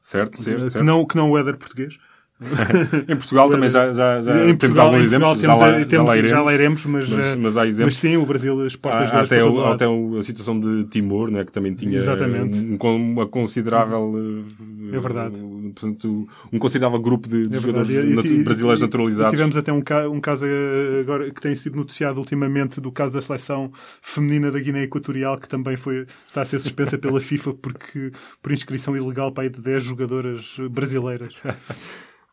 Certo, 0.00 0.42
certo, 0.42 0.64
que 0.64 0.70
certo. 0.70 0.84
Não, 0.84 1.04
que 1.04 1.16
não 1.16 1.30
o 1.30 1.38
Éder 1.38 1.56
português. 1.56 1.98
em 3.08 3.16
Portugal 3.16 3.48
também 3.50 3.68
já, 3.70 3.92
já, 3.92 4.20
já 4.20 4.46
em 4.46 4.54
temos 4.56 4.76
alguns 4.76 5.02
exemplos, 5.02 5.40
já, 5.40 5.54
lá, 5.54 5.84
temos, 5.84 6.14
já, 6.14 6.26
já 6.26 6.42
lá 6.42 6.52
iremos, 6.52 6.84
mas, 6.84 7.08
mas, 7.08 7.24
eh, 7.24 7.36
mas, 7.36 7.56
há 7.56 7.66
exemplos. 7.66 7.94
Mas 7.94 8.00
sim, 8.00 8.16
o 8.16 8.26
Brasil 8.26 8.58
há, 8.84 9.20
até, 9.20 9.42
o, 9.42 9.64
até 9.64 9.86
a 9.86 10.22
situação 10.22 10.60
de 10.60 10.84
Timor, 10.84 11.30
né, 11.30 11.44
que 11.44 11.52
também 11.52 11.74
tinha 11.74 11.98
um, 11.98 13.12
uma 13.12 13.26
considerável 13.26 14.44
é 14.92 15.00
verdade. 15.00 15.36
Portanto, 15.74 16.28
um 16.52 16.58
considerável 16.58 17.00
grupo 17.00 17.28
de, 17.28 17.48
de 17.48 17.56
é 17.56 17.60
jogadores 17.60 17.90
e, 17.90 18.34
e, 18.34 18.44
brasileiros 18.44 18.80
naturalizados. 18.80 19.32
E 19.32 19.36
tivemos 19.36 19.56
até 19.56 19.72
um, 19.72 19.82
um 20.12 20.20
caso 20.20 20.46
eh, 20.46 21.00
agora 21.00 21.30
que 21.30 21.40
tem 21.40 21.54
sido 21.54 21.76
noticiado 21.76 22.18
ultimamente 22.18 22.80
do 22.80 22.92
caso 22.92 23.12
da 23.12 23.20
seleção 23.20 23.72
feminina 24.02 24.50
da 24.50 24.58
Guiné 24.58 24.84
Equatorial 24.84 25.38
que 25.38 25.48
também 25.48 25.76
foi, 25.76 26.06
está 26.28 26.42
a 26.42 26.44
ser 26.44 26.58
suspensa 26.58 26.98
pela 26.98 27.20
FIFA 27.20 27.54
porque, 27.54 28.12
por 28.42 28.52
inscrição 28.52 28.96
ilegal 28.96 29.32
para 29.32 29.44
aí 29.44 29.50
de 29.50 29.60
10 29.60 29.82
jogadoras 29.82 30.56
brasileiras. 30.70 31.34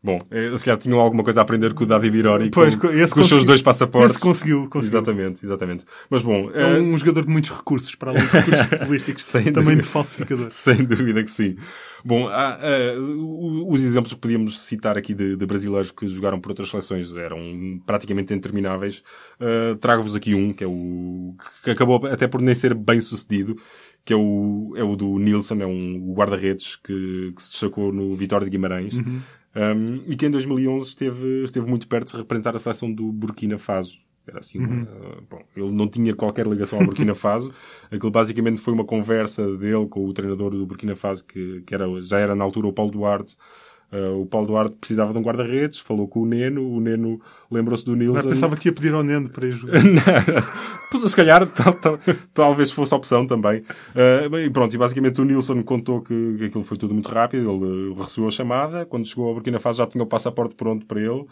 Bom, 0.04 0.18
eh, 0.30 0.54
se 0.58 0.66
calhar 0.66 0.76
tinham 0.76 1.00
alguma 1.00 1.24
coisa 1.24 1.40
a 1.40 1.42
aprender 1.42 1.72
com 1.72 1.84
o 1.84 1.86
Dadi 1.86 2.10
Birori 2.10 2.50
pois, 2.50 2.74
com, 2.74 2.88
com 2.88 3.20
os 3.20 3.26
seus 3.26 3.42
dois 3.42 3.62
passaportes. 3.62 4.16
Esse 4.16 4.22
conseguiu, 4.22 4.68
conseguiu. 4.68 4.98
Exatamente, 4.98 5.46
exatamente. 5.46 5.86
Mas 6.10 6.20
bom... 6.20 6.50
É, 6.52 6.76
é 6.76 6.78
um 6.78 6.98
jogador 6.98 7.24
de 7.24 7.30
muitos 7.30 7.50
recursos, 7.50 7.94
para 7.94 8.10
além 8.10 8.22
de 8.22 8.30
recursos 8.30 8.66
futbolísticos, 8.68 9.24
também 9.24 9.52
dúvida. 9.52 9.76
de 9.76 9.82
falsificador. 9.88 10.48
Sem 10.52 10.84
dúvida 10.84 11.22
que 11.22 11.30
sim. 11.30 11.56
Bom, 12.04 12.28
há, 12.28 12.58
uh, 12.98 13.72
os 13.72 13.82
exemplos 13.82 14.12
que 14.12 14.20
podíamos 14.20 14.60
citar 14.60 14.98
aqui 14.98 15.14
de, 15.14 15.36
de, 15.36 15.46
brasileiros 15.46 15.90
que 15.90 16.06
jogaram 16.06 16.38
por 16.38 16.50
outras 16.50 16.68
seleções 16.68 17.16
eram 17.16 17.80
praticamente 17.86 18.34
intermináveis. 18.34 19.02
Uh, 19.40 19.74
Trago-vos 19.76 20.14
aqui 20.14 20.34
um, 20.34 20.52
que 20.52 20.64
é 20.64 20.66
o... 20.66 21.34
que 21.62 21.70
acabou 21.70 22.04
até 22.06 22.28
por 22.28 22.42
nem 22.42 22.54
ser 22.54 22.74
bem 22.74 23.00
sucedido, 23.00 23.56
que 24.04 24.12
é 24.12 24.16
o, 24.16 24.74
é 24.76 24.84
o 24.84 24.96
do 24.96 25.18
Nilsson, 25.18 25.62
é 25.62 25.66
um 25.66 26.12
guarda-redes 26.14 26.76
que, 26.76 27.32
que, 27.34 27.42
se 27.42 27.52
destacou 27.52 27.90
no 27.90 28.14
Vitória 28.14 28.44
de 28.44 28.50
Guimarães. 28.50 28.92
Uhum. 28.92 29.22
Um, 29.56 30.10
e 30.10 30.16
que 30.16 30.26
em 30.26 30.30
2011 30.30 30.88
esteve, 30.88 31.44
esteve 31.44 31.66
muito 31.66 31.86
perto 31.86 32.12
de 32.12 32.18
representar 32.18 32.56
a 32.56 32.58
seleção 32.58 32.92
do 32.92 33.12
Burkina 33.12 33.58
Faso. 33.58 34.00
Era 34.26 34.38
assim, 34.38 34.58
uhum. 34.58 34.82
uh, 34.82 35.22
bom, 35.28 35.42
ele 35.54 35.70
não 35.70 35.86
tinha 35.86 36.14
qualquer 36.14 36.46
ligação 36.46 36.78
ao 36.78 36.84
Burkina 36.84 37.14
Faso. 37.14 37.52
Aquilo 37.90 38.10
basicamente 38.10 38.60
foi 38.60 38.72
uma 38.72 38.84
conversa 38.84 39.56
dele 39.56 39.86
com 39.86 40.06
o 40.06 40.12
treinador 40.12 40.50
do 40.50 40.66
Burkina 40.66 40.96
Faso, 40.96 41.24
que, 41.24 41.62
que 41.62 41.74
era, 41.74 41.86
já 42.00 42.18
era 42.18 42.34
na 42.34 42.42
altura 42.42 42.66
o 42.66 42.72
Paulo 42.72 42.90
Duarte, 42.90 43.36
Uh, 43.94 44.22
o 44.22 44.26
Paulo 44.26 44.48
Duarte 44.48 44.76
precisava 44.76 45.12
de 45.12 45.18
um 45.18 45.22
guarda-redes, 45.22 45.78
falou 45.78 46.08
com 46.08 46.22
o 46.22 46.26
Neno, 46.26 46.68
o 46.68 46.80
Neno 46.80 47.20
lembrou-se 47.54 47.84
do 47.84 47.96
Nilson. 47.96 48.20
Eu 48.20 48.28
pensava 48.28 48.56
que 48.56 48.68
ia 48.68 48.72
pedir 48.72 48.92
ao 48.94 49.02
Neno 49.02 49.28
para 49.30 49.46
ir 49.46 49.52
jogar. 49.52 49.80
Se 50.94 51.16
calhar, 51.16 51.44
tal, 51.46 51.72
tal, 51.74 51.98
talvez 52.32 52.70
fosse 52.70 52.94
a 52.94 52.96
opção 52.96 53.26
também. 53.26 53.60
Uh, 53.94 54.38
e 54.38 54.50
pronto, 54.50 54.72
e 54.72 54.78
basicamente 54.78 55.20
o 55.20 55.24
Nilson 55.24 55.60
contou 55.64 56.00
que, 56.00 56.36
que 56.38 56.44
aquilo 56.44 56.62
foi 56.62 56.76
tudo 56.76 56.94
muito 56.94 57.08
rápido, 57.08 57.50
ele 57.50 57.94
recebeu 58.00 58.28
a 58.28 58.30
chamada, 58.30 58.86
quando 58.86 59.04
chegou 59.04 59.26
ao 59.26 59.34
Burkina 59.34 59.58
Faso 59.58 59.78
já 59.78 59.86
tinha 59.86 60.04
o 60.04 60.06
passaporte 60.06 60.54
pronto 60.54 60.86
para 60.86 61.00
ele. 61.00 61.26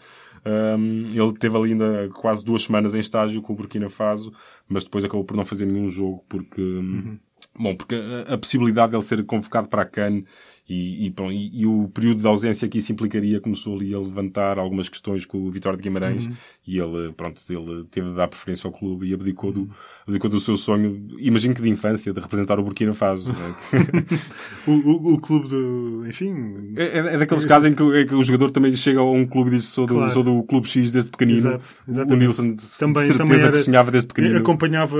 Um, 0.45 1.07
ele 1.13 1.33
teve 1.39 1.57
ali 1.57 1.71
ainda 1.71 2.09
quase 2.13 2.43
duas 2.43 2.63
semanas 2.63 2.93
em 2.93 2.99
estágio 2.99 3.41
com 3.41 3.53
o 3.53 3.55
Burkina 3.55 3.89
Faso, 3.89 4.33
mas 4.67 4.83
depois 4.83 5.05
acabou 5.05 5.23
por 5.23 5.37
não 5.37 5.45
fazer 5.45 5.65
nenhum 5.65 5.89
jogo 5.89 6.23
porque... 6.27 6.61
Uhum. 6.61 7.17
Bom, 7.57 7.75
porque 7.75 7.93
a, 7.93 8.33
a, 8.33 8.37
possibilidade 8.37 8.91
de 8.91 8.95
ele 8.95 9.03
ser 9.03 9.23
convocado 9.25 9.69
para 9.69 9.83
a 9.83 9.85
CAN 9.85 10.23
e, 10.67 11.07
e, 11.07 11.09
bom, 11.09 11.29
e, 11.29 11.61
e, 11.61 11.65
o 11.65 11.89
período 11.93 12.21
de 12.21 12.27
ausência 12.27 12.69
que 12.69 12.77
isso 12.77 12.89
implicaria 12.91 13.41
começou 13.41 13.75
ali 13.75 13.93
a 13.93 13.99
levantar 13.99 14.57
algumas 14.57 14.87
questões 14.87 15.25
com 15.25 15.39
o 15.39 15.49
Vitória 15.49 15.75
de 15.75 15.83
Guimarães 15.83 16.25
uhum. 16.25 16.33
e 16.65 16.79
ele, 16.79 17.11
pronto, 17.11 17.41
ele 17.49 17.85
teve 17.91 18.07
de 18.07 18.13
dar 18.13 18.29
preferência 18.29 18.65
ao 18.67 18.71
clube 18.71 19.09
e 19.09 19.13
abdicou 19.13 19.51
do, 19.51 19.69
abdicou 20.07 20.29
do 20.29 20.39
seu 20.39 20.55
sonho, 20.55 21.05
imagino 21.19 21.53
que 21.53 21.61
de 21.61 21.69
infância, 21.69 22.13
de 22.13 22.19
representar 22.19 22.61
o 22.61 22.63
Burkina 22.63 22.93
Faso. 22.93 23.29
É? 23.31 24.69
o, 24.71 24.71
o, 24.71 25.13
o, 25.15 25.19
clube 25.19 25.49
do, 25.49 26.05
enfim... 26.07 26.73
É, 26.77 26.83
é, 26.83 26.97
é 27.13 27.17
daqueles 27.17 27.45
casos 27.45 27.69
em 27.69 27.75
que, 27.75 27.83
em 27.83 28.07
que, 28.07 28.15
o 28.15 28.23
jogador 28.23 28.49
também 28.49 28.73
chega 28.73 29.01
a 29.01 29.03
um 29.03 29.25
clube 29.25 29.49
e 29.49 29.55
diz 29.55 29.65
sou 29.65 29.85
do, 29.85 29.95
claro. 29.95 30.13
sou 30.13 30.23
do 30.23 30.43
clube 30.43 30.67
X 30.69 30.91
desde 30.91 31.09
pequenino. 31.09 31.59
Exato, 31.87 32.13
o 32.13 32.15
Nilson 32.15 32.55
também, 32.79 33.07
certeza 33.07 33.17
também 33.17 33.39
era, 33.39 33.51
que 33.51 33.57
sonhava 33.57 33.91
desde 33.91 34.07
pequenino. 34.07 34.37
Acompanhava 34.37 34.97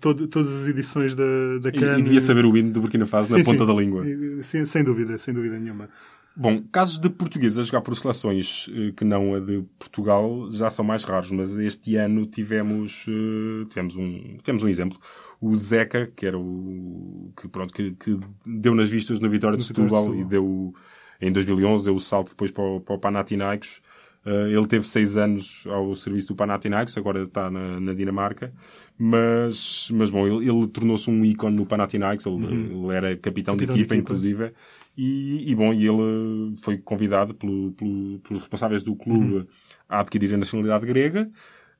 todo, 0.00 0.26
todas 0.26 0.62
as 0.62 0.68
edições 0.68 1.14
da, 1.14 1.24
da 1.60 1.70
CAN. 1.70 1.96
E, 1.96 2.00
e 2.00 2.02
devia 2.02 2.20
saber 2.20 2.46
o 2.46 2.56
hino 2.56 2.72
do 2.72 2.80
Burkina 2.80 3.04
Faso 3.04 3.28
sim, 3.28 3.40
na 3.40 3.44
ponta 3.44 3.58
sim. 3.58 3.66
da 3.66 3.80
língua. 3.80 4.04
Sim, 4.42 4.64
sem 4.64 4.82
dúvida, 4.82 5.01
sem 5.18 5.32
dúvida 5.34 5.58
nenhuma. 5.58 5.88
Bom, 6.34 6.62
casos 6.72 6.98
de 6.98 7.10
portugueses 7.10 7.58
a 7.58 7.62
jogar 7.62 7.82
por 7.82 7.94
seleções 7.94 8.70
eh, 8.74 8.92
que 8.96 9.04
não 9.04 9.34
a 9.34 9.40
de 9.40 9.62
Portugal 9.78 10.48
já 10.50 10.70
são 10.70 10.82
mais 10.82 11.04
raros, 11.04 11.30
mas 11.30 11.58
este 11.58 11.94
ano 11.96 12.24
tivemos, 12.24 13.04
uh, 13.06 13.66
tivemos, 13.66 13.96
um, 13.96 14.38
tivemos 14.42 14.62
um 14.62 14.68
exemplo. 14.68 14.98
O 15.38 15.54
Zeca, 15.54 16.10
que 16.16 16.24
era 16.24 16.38
o 16.38 17.32
que, 17.38 17.48
pronto, 17.48 17.74
que, 17.74 17.90
que 17.92 18.18
deu 18.46 18.74
nas 18.74 18.88
vistas 18.88 19.20
na 19.20 19.28
Vitória 19.28 19.58
de 19.58 19.64
Setúbal 19.64 20.14
e 20.14 20.24
deu, 20.24 20.72
em 21.20 21.30
2011, 21.30 21.84
deu 21.84 21.96
o 21.96 22.00
salto 22.00 22.30
depois 22.30 22.50
para 22.50 22.64
o, 22.64 22.80
para 22.80 22.94
o 22.94 22.98
Panathinaikos. 22.98 23.82
Uh, 24.24 24.46
ele 24.56 24.66
teve 24.68 24.86
seis 24.86 25.16
anos 25.18 25.64
ao 25.66 25.94
serviço 25.96 26.28
do 26.28 26.36
Panathinaikos, 26.36 26.96
agora 26.96 27.24
está 27.24 27.50
na, 27.50 27.78
na 27.80 27.92
Dinamarca, 27.92 28.54
mas, 28.96 29.90
mas 29.92 30.10
bom, 30.10 30.26
ele, 30.26 30.48
ele 30.48 30.66
tornou-se 30.68 31.10
um 31.10 31.24
ícone 31.24 31.56
no 31.56 31.66
Panathinaikos, 31.66 32.24
ele, 32.24 32.36
Uhum. 32.36 32.84
ele 32.86 32.96
era 32.96 33.16
capitão, 33.16 33.54
Capitão 33.54 33.56
de 33.56 33.66
de 33.66 33.72
equipa, 33.72 33.94
equipa. 33.94 33.96
inclusive, 33.96 34.52
e, 34.96 35.50
e 35.50 35.54
bom, 35.54 35.72
e 35.72 35.86
ele 35.86 36.56
foi 36.62 36.78
convidado 36.78 37.34
pelo, 37.34 37.72
pelo- 37.72 38.18
pelos 38.20 38.42
responsáveis 38.42 38.82
do 38.82 38.94
clube 38.96 39.34
Uhum. 39.34 39.46
a 39.88 40.00
adquirir 40.00 40.34
a 40.34 40.36
nacionalidade 40.38 40.86
grega, 40.86 41.30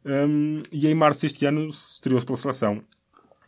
um, 0.05 0.63
e 0.73 0.87
em 0.87 0.95
março 0.95 1.23
deste 1.23 1.45
ano 1.47 1.69
estreou-se 1.69 2.27
pela 2.27 2.37
seleção. 2.39 2.83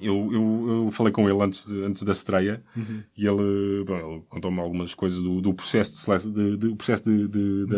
Eu, 0.04 0.30
eu, 0.32 0.84
eu 0.86 0.90
falei 0.90 1.12
com 1.12 1.28
ele 1.28 1.40
antes, 1.42 1.66
de- 1.66 1.82
antes 1.82 2.02
da 2.02 2.12
estreia 2.12 2.62
Uhum. 2.76 3.00
e 3.16 3.26
ele, 3.26 3.42
ele 3.88 4.22
contou-me 4.28 4.60
algumas 4.60 4.94
coisas 4.94 5.20
do, 5.20 5.40
do 5.40 5.54
processo, 5.54 6.30
de, 6.30 6.56
de, 6.56 6.68
de- 6.68 6.74
processo 6.76 7.04
de, 7.04 7.28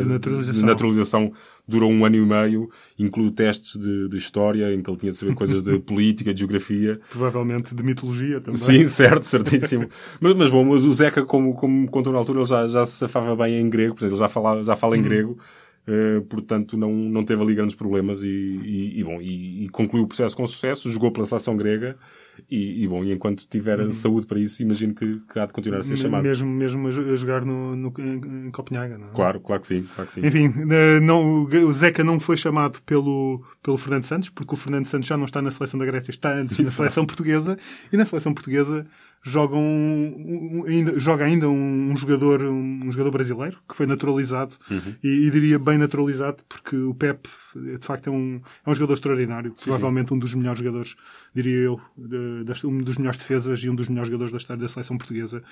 naturalização. 0.05 0.61
de 0.61 0.67
naturalização 0.67 1.33
durou 1.69 1.91
um 1.91 2.05
ano 2.05 2.17
e 2.17 2.21
meio, 2.25 2.71
inclui 2.99 3.31
testes 3.33 3.77
de, 3.79 4.09
história, 4.17 4.73
em 4.73 4.81
que 4.83 4.89
ele 4.89 4.97
tinha 4.99 5.11
de 5.13 5.19
saber 5.19 5.35
coisas 5.35 5.63
de 5.63 5.79
política, 5.81 6.33
de 6.33 6.39
geografia. 6.41 7.01
Provavelmente 7.11 7.75
de 7.75 7.83
mitologia 7.83 8.41
também. 8.41 8.57
Sim, 8.61 8.87
certo, 8.89 9.25
certíssimo. 9.25 9.89
mas, 10.21 10.35
mas 10.37 10.49
bom, 10.49 10.65
mas 10.65 10.85
o 10.85 10.93
Zeca, 10.95 11.25
como, 11.25 11.55
como 11.55 11.83
me 11.83 11.89
contou 11.89 12.13
na 12.13 12.19
altura, 12.21 12.39
ele 12.41 12.47
já, 12.49 12.69
já 12.69 12.87
se 12.87 12.93
safava 12.99 13.35
bem 13.35 13.61
em 13.61 13.69
grego, 13.69 13.95
portanto, 13.95 14.11
ele 14.13 14.19
já 14.21 14.29
fala, 14.29 14.63
já 14.63 14.77
fala 14.77 14.97
em 14.97 15.03
grego, 15.03 15.39
eh, 15.87 16.21
portanto, 16.29 16.77
não, 16.77 16.93
não 16.93 17.25
teve 17.25 17.43
ali 17.43 17.55
grandes 17.55 17.75
problemas 17.77 18.23
e, 18.23 18.29
e, 18.29 19.01
e 19.01 19.05
bom, 19.05 19.21
e, 19.21 19.65
e 19.65 19.69
concluiu 19.69 20.05
o 20.05 20.09
processo 20.09 20.37
com 20.37 20.47
sucesso, 20.47 20.91
jogou 20.91 21.11
pela 21.13 21.27
seleção 21.27 21.57
grega 21.57 21.97
e, 22.51 22.87
bom, 22.87 23.03
e 23.03 23.13
enquanto 23.13 23.47
tiver 23.49 23.91
saúde 23.95 24.27
para 24.27 24.39
isso, 24.39 24.61
imagino 24.63 24.95
que, 24.95 25.21
que 25.33 25.39
há 25.39 25.47
de 25.47 25.53
continuar 25.55 25.81
a 25.81 25.83
ser 25.83 25.97
chamado. 25.97 26.23
Mesmo, 26.23 26.47
mesmo 26.49 26.89
a 26.89 26.91
jo- 26.91 27.11
a 27.13 27.17
jogar 27.17 27.45
no, 27.45 27.75
no- 27.75 27.95
em, 27.99 28.51
Copenhaga, 28.51 28.99
não 28.99 29.09
é? 29.09 29.11
Claro, 29.15 29.41
claro 29.41 29.63
que 29.63 29.69
sim, 29.69 29.87
claro 29.95 30.07
que 30.07 30.13
sim. 30.13 30.27
Enfim, 30.27 30.53
eh, 30.71 31.01
não, 31.01 31.45
o 31.45 31.73
Zeca 31.73 32.05
não 32.05 32.21
foi 32.21 32.37
chamado 32.37 32.83
pelo, 32.83 33.43
pelo 33.63 33.79
Fernando 33.79 34.05
Santos, 34.05 34.29
porque 34.29 34.53
o 34.53 34.57
Fernando 34.57 34.85
Santos 34.87 35.09
já 35.09 35.17
não 35.17 35.25
está 35.25 35.41
na 35.41 35.51
seleção 35.51 35.81
da 35.81 35.87
Grécia, 35.87 36.11
está 36.11 36.35
antes 36.35 36.59
na 36.59 36.63
Exato. 36.63 36.77
seleção 36.77 37.07
portuguesa, 37.07 37.57
e 37.91 37.97
na 37.97 38.05
seleção 38.05 38.35
portuguesa 38.35 38.87
joga, 39.29 39.57
um, 39.57 40.61
um- 40.61 40.65
ainda, 40.67 40.99
joga 41.01 41.25
ainda 41.25 41.49
um, 41.49 41.91
um 41.91 41.97
jogador, 41.97 42.43
um, 42.43 42.91
jogador 42.93 43.11
brasileiro, 43.11 43.59
que 43.69 43.75
foi 43.75 43.85
naturalizado, 43.87 44.55
Uhum. 44.71 44.95
e, 45.03 45.27
e 45.27 45.31
diria 45.31 45.59
bem 45.59 45.77
naturalizado, 45.79 46.39
porque 46.49 46.77
o 46.77 46.95
Pep, 46.95 47.29
de 47.55 47.85
facto, 47.85 48.07
é 48.07 48.11
um, 48.13 48.41
é 48.65 48.71
um 48.71 48.75
jogador 48.75 48.95
extraordinário, 48.95 49.53
provavelmente 49.65 50.15
um 50.15 50.19
dos 50.19 50.33
melhores 50.35 50.59
jogadores, 50.61 50.95
diria 51.35 51.59
eu, 51.59 51.81
de- 51.97 52.45
das- 52.45 52.63
um 52.65 52.79
dos 52.83 52.97
melhores 52.99 53.19
defesas 53.19 53.59
e 53.65 53.69
um 53.69 53.75
dos 53.75 53.89
melhores 53.89 54.09
jogadores 54.09 54.31
da 54.33 54.39
história 54.39 54.61
da 54.63 54.69
seleção 54.69 54.97
portuguesa. 54.97 55.43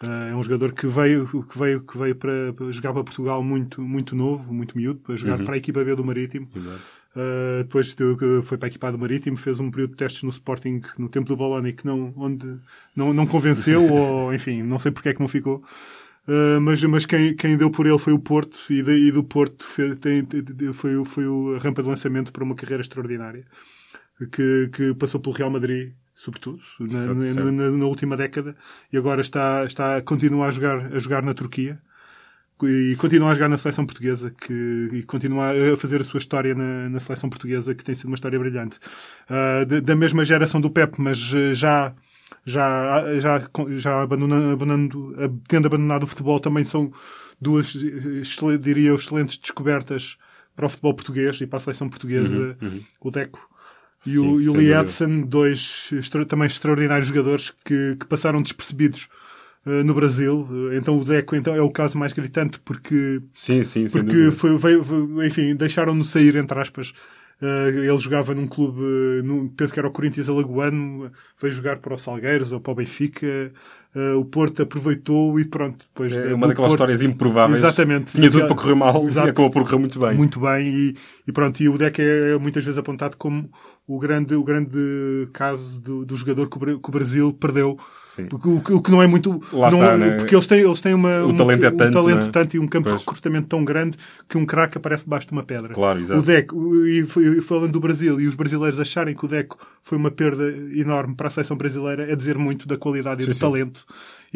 Eh, 0.00 0.28
é 0.30 0.34
um 0.36 0.42
jogador 0.42 0.72
que 0.72 0.86
veio, 0.86 1.26
que 1.48 1.58
veio, 1.58 1.80
que 1.80 1.98
veio 1.98 2.14
para, 2.14 2.52
para 2.52 2.70
jogar 2.70 2.92
para 2.92 3.02
Portugal 3.04 3.42
muito, 3.42 3.82
muito 3.82 4.14
novo, 4.14 4.52
muito 4.54 4.76
miúdo, 4.76 5.00
para 5.00 5.16
jogar 5.16 5.42
para 5.44 5.54
a 5.54 5.58
equipa 5.58 5.82
B 5.82 5.94
do 5.96 6.04
Marítimo. 6.04 6.48
Exato. 6.54 6.80
Uh, 7.16 7.62
depois 7.64 7.94
de- 7.94 8.42
foi 8.42 8.58
para 8.58 8.66
a 8.66 8.68
equipa 8.68 8.92
do 8.92 8.98
Marítimo, 8.98 9.38
fez 9.38 9.58
um 9.58 9.70
período 9.70 9.92
de 9.92 9.96
testes 9.96 10.22
no 10.22 10.28
Sporting 10.28 10.82
no 10.98 11.08
tempo 11.08 11.26
do 11.26 11.34
Bologna 11.34 11.72
que 11.72 11.86
não, 11.86 12.12
onde 12.14 12.46
não, 12.94 13.14
não 13.14 13.26
convenceu, 13.26 13.80
ou 13.90 14.34
enfim, 14.34 14.62
não 14.62 14.78
sei 14.78 14.92
porque 14.92 15.08
é 15.08 15.14
que 15.14 15.20
não 15.20 15.26
ficou. 15.28 15.64
Uh, 16.28 16.60
mas 16.60 16.82
mas 16.84 17.06
quem, 17.06 17.34
quem 17.34 17.56
deu 17.56 17.70
por 17.70 17.86
ele 17.86 17.98
foi 17.98 18.12
o 18.12 18.18
Porto, 18.18 18.58
e, 18.68 18.82
de- 18.82 19.08
e 19.08 19.12
do 19.12 19.24
Porto 19.24 19.64
fe- 19.64 19.96
tem- 19.96 20.26
foi, 20.74 21.02
foi 21.06 21.24
a 21.56 21.58
rampa 21.58 21.82
de 21.82 21.88
lançamento 21.88 22.30
para 22.32 22.44
uma 22.44 22.54
carreira 22.54 22.82
extraordinária 22.82 23.46
que, 24.32 24.68
que 24.72 24.94
passou 24.94 25.20
pelo 25.20 25.34
Real 25.34 25.50
Madrid, 25.50 25.92
sobretudo, 26.14 26.60
na, 26.80 27.14
na- 27.34 27.52
na- 27.52 27.70
na 27.70 27.86
última 27.86 28.16
década, 28.16 28.56
e 28.92 28.96
agora 28.98 29.20
está, 29.20 29.64
está, 29.64 30.02
continua 30.02 30.48
a 30.48 30.50
jogar, 30.50 30.92
a 30.94 30.98
jogar 30.98 31.22
na 31.22 31.32
Turquia 31.34 31.78
e 32.62 32.96
continua 32.96 33.30
a 33.30 33.34
jogar 33.34 33.48
na 33.48 33.58
seleção 33.58 33.84
portuguesa 33.84 34.30
que, 34.30 34.88
e 34.92 35.02
continua 35.02 35.50
a 35.74 35.76
fazer 35.76 36.00
a 36.00 36.04
sua 36.04 36.18
história 36.18 36.54
na, 36.54 36.88
na 36.88 37.00
seleção 37.00 37.28
portuguesa 37.28 37.74
que 37.74 37.84
tem 37.84 37.94
sido 37.94 38.06
uma 38.06 38.14
história 38.14 38.38
brilhante. 38.38 38.78
Ah, 39.28 39.64
da, 39.64 39.80
da 39.80 39.96
mesma 39.96 40.24
geração 40.24 40.60
do 40.60 40.70
Pep 40.70 40.94
mas 40.98 41.32
eh, 41.34 41.52
já 41.54 41.92
já 42.46 43.04
já 43.20 43.42
já 43.76 44.02
abandonando, 44.02 44.50
abandonando 44.52 45.14
tendo 45.48 45.66
abandonado 45.66 46.04
o 46.04 46.06
futebol 46.06 46.40
também 46.40 46.64
são 46.64 46.92
duas 47.40 47.76
eh, 47.76 48.56
diria 48.58 48.88
eu, 48.88 48.94
excelentes 48.94 49.36
descobertas 49.36 50.16
para 50.54 50.66
o 50.66 50.68
futebol 50.70 50.94
português 50.94 51.40
e 51.40 51.46
para 51.46 51.58
a 51.58 51.60
seleção 51.60 51.88
portuguesa 51.88 52.56
o 53.00 53.10
Deco. 53.10 53.46
E 54.06 54.10
Sim, 54.10 54.18
o, 54.18 54.40
e 54.40 54.48
o 54.48 54.56
Lee. 54.56 54.72
Edson, 54.72 55.22
dois 55.22 55.90
extra- 55.92 56.24
também 56.24 56.46
extraordinários 56.46 57.08
jogadores 57.08 57.50
que, 57.64 57.96
que 57.98 58.06
passaram 58.06 58.40
despercebidos 58.40 59.08
no 59.84 59.94
Brasil. 59.94 60.46
Eh, 60.72 60.76
Então 60.78 60.98
o 60.98 61.04
Deco 61.04 61.34
então, 61.36 61.54
é 61.54 61.60
o 61.60 61.70
caso 61.70 61.98
mais 61.98 62.12
gritante 62.12 62.58
porque, 62.64 63.20
Sim, 63.32 63.62
sim, 63.62 63.86
porque 63.88 64.30
foi, 64.30 64.56
veio- 64.56 65.24
enfim, 65.24 65.54
deixaram-no 65.56 66.04
sair, 66.04 66.36
entre 66.36 66.58
aspas. 66.58 66.92
Eh, 67.42 67.68
ele 67.88 67.98
jogava 67.98 68.34
num 68.34 68.46
clube, 68.46 68.80
eh, 68.80 69.22
num- 69.22 69.48
penso 69.48 69.72
que 69.74 69.78
era 69.78 69.88
o 69.88 69.92
Corinthians 69.92 70.28
Alagoano, 70.28 71.10
veio 71.40 71.52
jogar 71.52 71.76
para 71.78 71.94
o 71.94 71.98
Salgueiros 71.98 72.50
ou 72.52 72.60
para 72.60 72.72
o 72.72 72.76
Benfica. 72.76 73.52
Eh, 73.94 74.12
o 74.12 74.24
Porto 74.24 74.62
aproveitou 74.62 75.38
e 75.40 75.44
pronto. 75.44 75.84
Depois 75.88 76.12
É 76.14 76.32
uma 76.34 76.46
daquelas 76.48 76.70
Porto- 76.70 76.72
histórias 76.72 77.02
improváveis. 77.02 77.58
Exatamente. 77.58 78.12
Tinha 78.14 78.30
tudo 78.30 78.46
para 78.46 78.56
correr 78.56 78.74
mal 78.74 79.04
Exato. 79.06 79.28
e 79.28 79.30
acabou 79.30 79.50
por 79.50 79.64
correr 79.64 79.78
muito 79.78 79.98
bem. 79.98 80.14
Muito 80.16 80.40
bem, 80.40 80.66
e, 80.68 80.96
e 81.26 81.32
pronto, 81.32 81.60
e 81.62 81.68
o 81.68 81.76
Deck 81.78 82.00
é 82.00 82.38
muitas 82.38 82.64
vezes 82.64 82.78
apontado 82.78 83.16
como 83.18 83.50
o 83.86 83.98
grande, 83.98 84.34
o 84.34 84.42
grande 84.42 85.28
caso 85.32 85.80
do, 85.80 86.04
do 86.04 86.16
jogador 86.16 86.48
que 86.48 86.56
o, 86.88 86.90
Brasil 86.90 87.32
perdeu. 87.32 87.78
Sim. 88.08 88.26
Porque, 88.26 88.48
o, 88.72 88.80
que- 88.80 88.90
não 88.90 89.02
é 89.02 89.06
muito. 89.06 89.42
Lá 89.52 89.70
não 89.70 89.78
está, 89.82 89.92
é- 89.92 89.96
né? 89.98 90.16
Porque 90.16 90.34
eles 90.34 90.46
têm, 90.46 90.60
eles 90.60 90.80
têm 90.80 90.94
uma, 90.94 91.22
O 91.22 91.26
uma- 91.28 91.36
talento 91.36 91.64
é 91.64 91.68
um 91.68 91.76
tanto, 91.76 91.92
talento 91.92 92.24
né? 92.26 92.32
tanto 92.32 92.56
e 92.56 92.58
um 92.58 92.66
campo 92.66 92.84
Pois. 92.88 92.98
de 93.00 93.04
recrutamento 93.06 93.46
tão 93.48 93.62
grande 93.62 93.98
que 94.26 94.38
um 94.38 94.46
craque 94.46 94.78
aparece 94.78 95.04
debaixo 95.04 95.26
de 95.26 95.32
uma 95.34 95.42
pedra. 95.42 95.74
Claro, 95.74 96.00
exato. 96.00 96.20
O 96.20 96.22
Deco, 96.24 96.86
e 96.86 97.06
falando 97.42 97.72
do 97.72 97.80
Brasil, 97.80 98.18
e 98.18 98.26
os 98.26 98.34
brasileiros 98.34 98.80
acharem 98.80 99.14
que 99.14 99.24
o 99.24 99.28
Deco 99.28 99.58
foi 99.82 99.98
uma 99.98 100.10
perda 100.10 100.48
enorme 100.74 101.14
para 101.14 101.26
a 101.26 101.30
seleção 101.30 101.58
brasileira, 101.58 102.10
é 102.10 102.16
dizer 102.16 102.38
muito 102.38 102.66
da 102.66 102.78
qualidade 102.78 103.20
e 103.20 103.24
Sim, 103.26 103.32
do 103.32 103.34
sim. 103.34 103.40
talento 103.40 103.84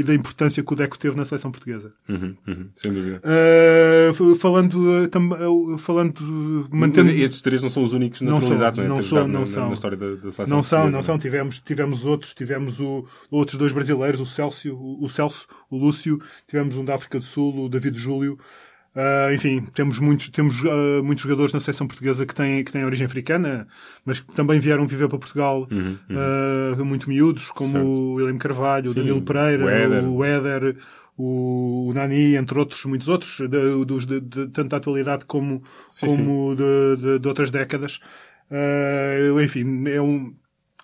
e 0.00 0.02
da 0.02 0.14
importância 0.14 0.62
que 0.62 0.72
o 0.72 0.76
Deco 0.76 0.98
teve 0.98 1.14
na 1.14 1.24
seleção 1.26 1.50
portuguesa. 1.50 1.92
Uhum, 2.08 2.34
uhum, 2.48 2.68
sem 2.74 2.90
dúvida. 2.92 3.20
Uh, 3.22 4.34
falando, 4.36 4.74
uh, 5.04 5.08
tam- 5.08 5.30
uh, 5.32 5.78
falando, 5.78 6.66
mantendo, 6.70 7.08
Mas 7.12 7.20
estes 7.20 7.42
três 7.42 7.60
não 7.60 7.68
são 7.68 7.84
os 7.84 7.92
únicos 7.92 8.20
Não 8.22 8.32
naturalizados, 8.32 8.76
são, 8.76 8.84
não, 8.84 8.84
é? 8.84 8.88
não 8.88 8.96
Ter 8.96 9.02
são, 9.02 9.28
não 9.28 9.40
na, 9.40 9.46
são. 9.46 9.66
na 9.68 9.72
história 9.74 9.96
da, 9.96 10.06
da 10.14 10.30
seleção 10.30 10.46
não 10.56 10.62
são, 10.62 10.90
não 10.90 11.02
são. 11.02 11.18
Tivemos, 11.18 11.58
tivemos 11.60 12.06
outros, 12.06 12.32
tivemos 12.34 12.80
o, 12.80 13.04
outros 13.30 13.58
dois 13.58 13.72
brasileiros, 13.72 14.20
o 14.20 14.26
Celso, 14.26 14.74
o, 14.74 15.04
o 15.04 15.08
Celso, 15.08 15.46
o 15.70 15.76
Lúcio, 15.76 16.18
tivemos 16.48 16.76
um 16.76 16.84
da 16.84 16.94
África 16.94 17.18
do 17.18 17.24
Sul, 17.24 17.64
o 17.66 17.68
David 17.68 17.98
Júlio. 17.98 18.38
Uh, 18.94 19.32
enfim, 19.32 19.64
temos 19.72 20.00
muitos, 20.00 20.28
temos 20.30 20.60
uh, 20.62 21.02
muitos 21.04 21.22
jogadores 21.22 21.52
na 21.52 21.60
seleção 21.60 21.86
portuguesa 21.86 22.26
que 22.26 22.34
têm, 22.34 22.64
que 22.64 22.72
têm 22.72 22.84
origem 22.84 23.06
africana, 23.06 23.68
mas 24.04 24.18
que 24.18 24.32
também 24.34 24.58
vieram 24.58 24.84
viver 24.86 25.08
para 25.08 25.18
Portugal 25.18 25.68
uh, 25.70 26.84
muito 26.84 27.08
miúdos, 27.08 27.50
como 27.52 27.70
Certo. 27.70 27.86
o 27.86 28.14
William 28.14 28.38
Carvalho, 28.38 28.90
o 28.90 28.92
Sim, 28.92 29.00
Danilo 29.00 29.22
Pereira, 29.22 29.64
o 29.64 30.24
Éder. 30.24 30.74
o 30.74 31.00
o, 31.22 31.88
o 31.88 31.92
Nani, 31.92 32.34
entre 32.34 32.58
outros, 32.58 32.84
muitos 32.86 33.06
outros, 33.06 33.36
de, 33.38 33.84
dos 33.84 34.06
de, 34.06 34.20
de, 34.20 34.46
tanto 34.48 34.68
da 34.70 34.78
atualidade 34.78 35.26
como, 35.26 35.62
Sim, 35.88 36.06
como 36.06 36.56
De, 36.56 36.96
de, 36.96 37.18
de 37.18 37.28
outras 37.28 37.50
décadas. 37.50 38.00
Uh, 38.50 39.38
enfim, 39.40 39.86
é 39.88 40.00
um, 40.00 40.34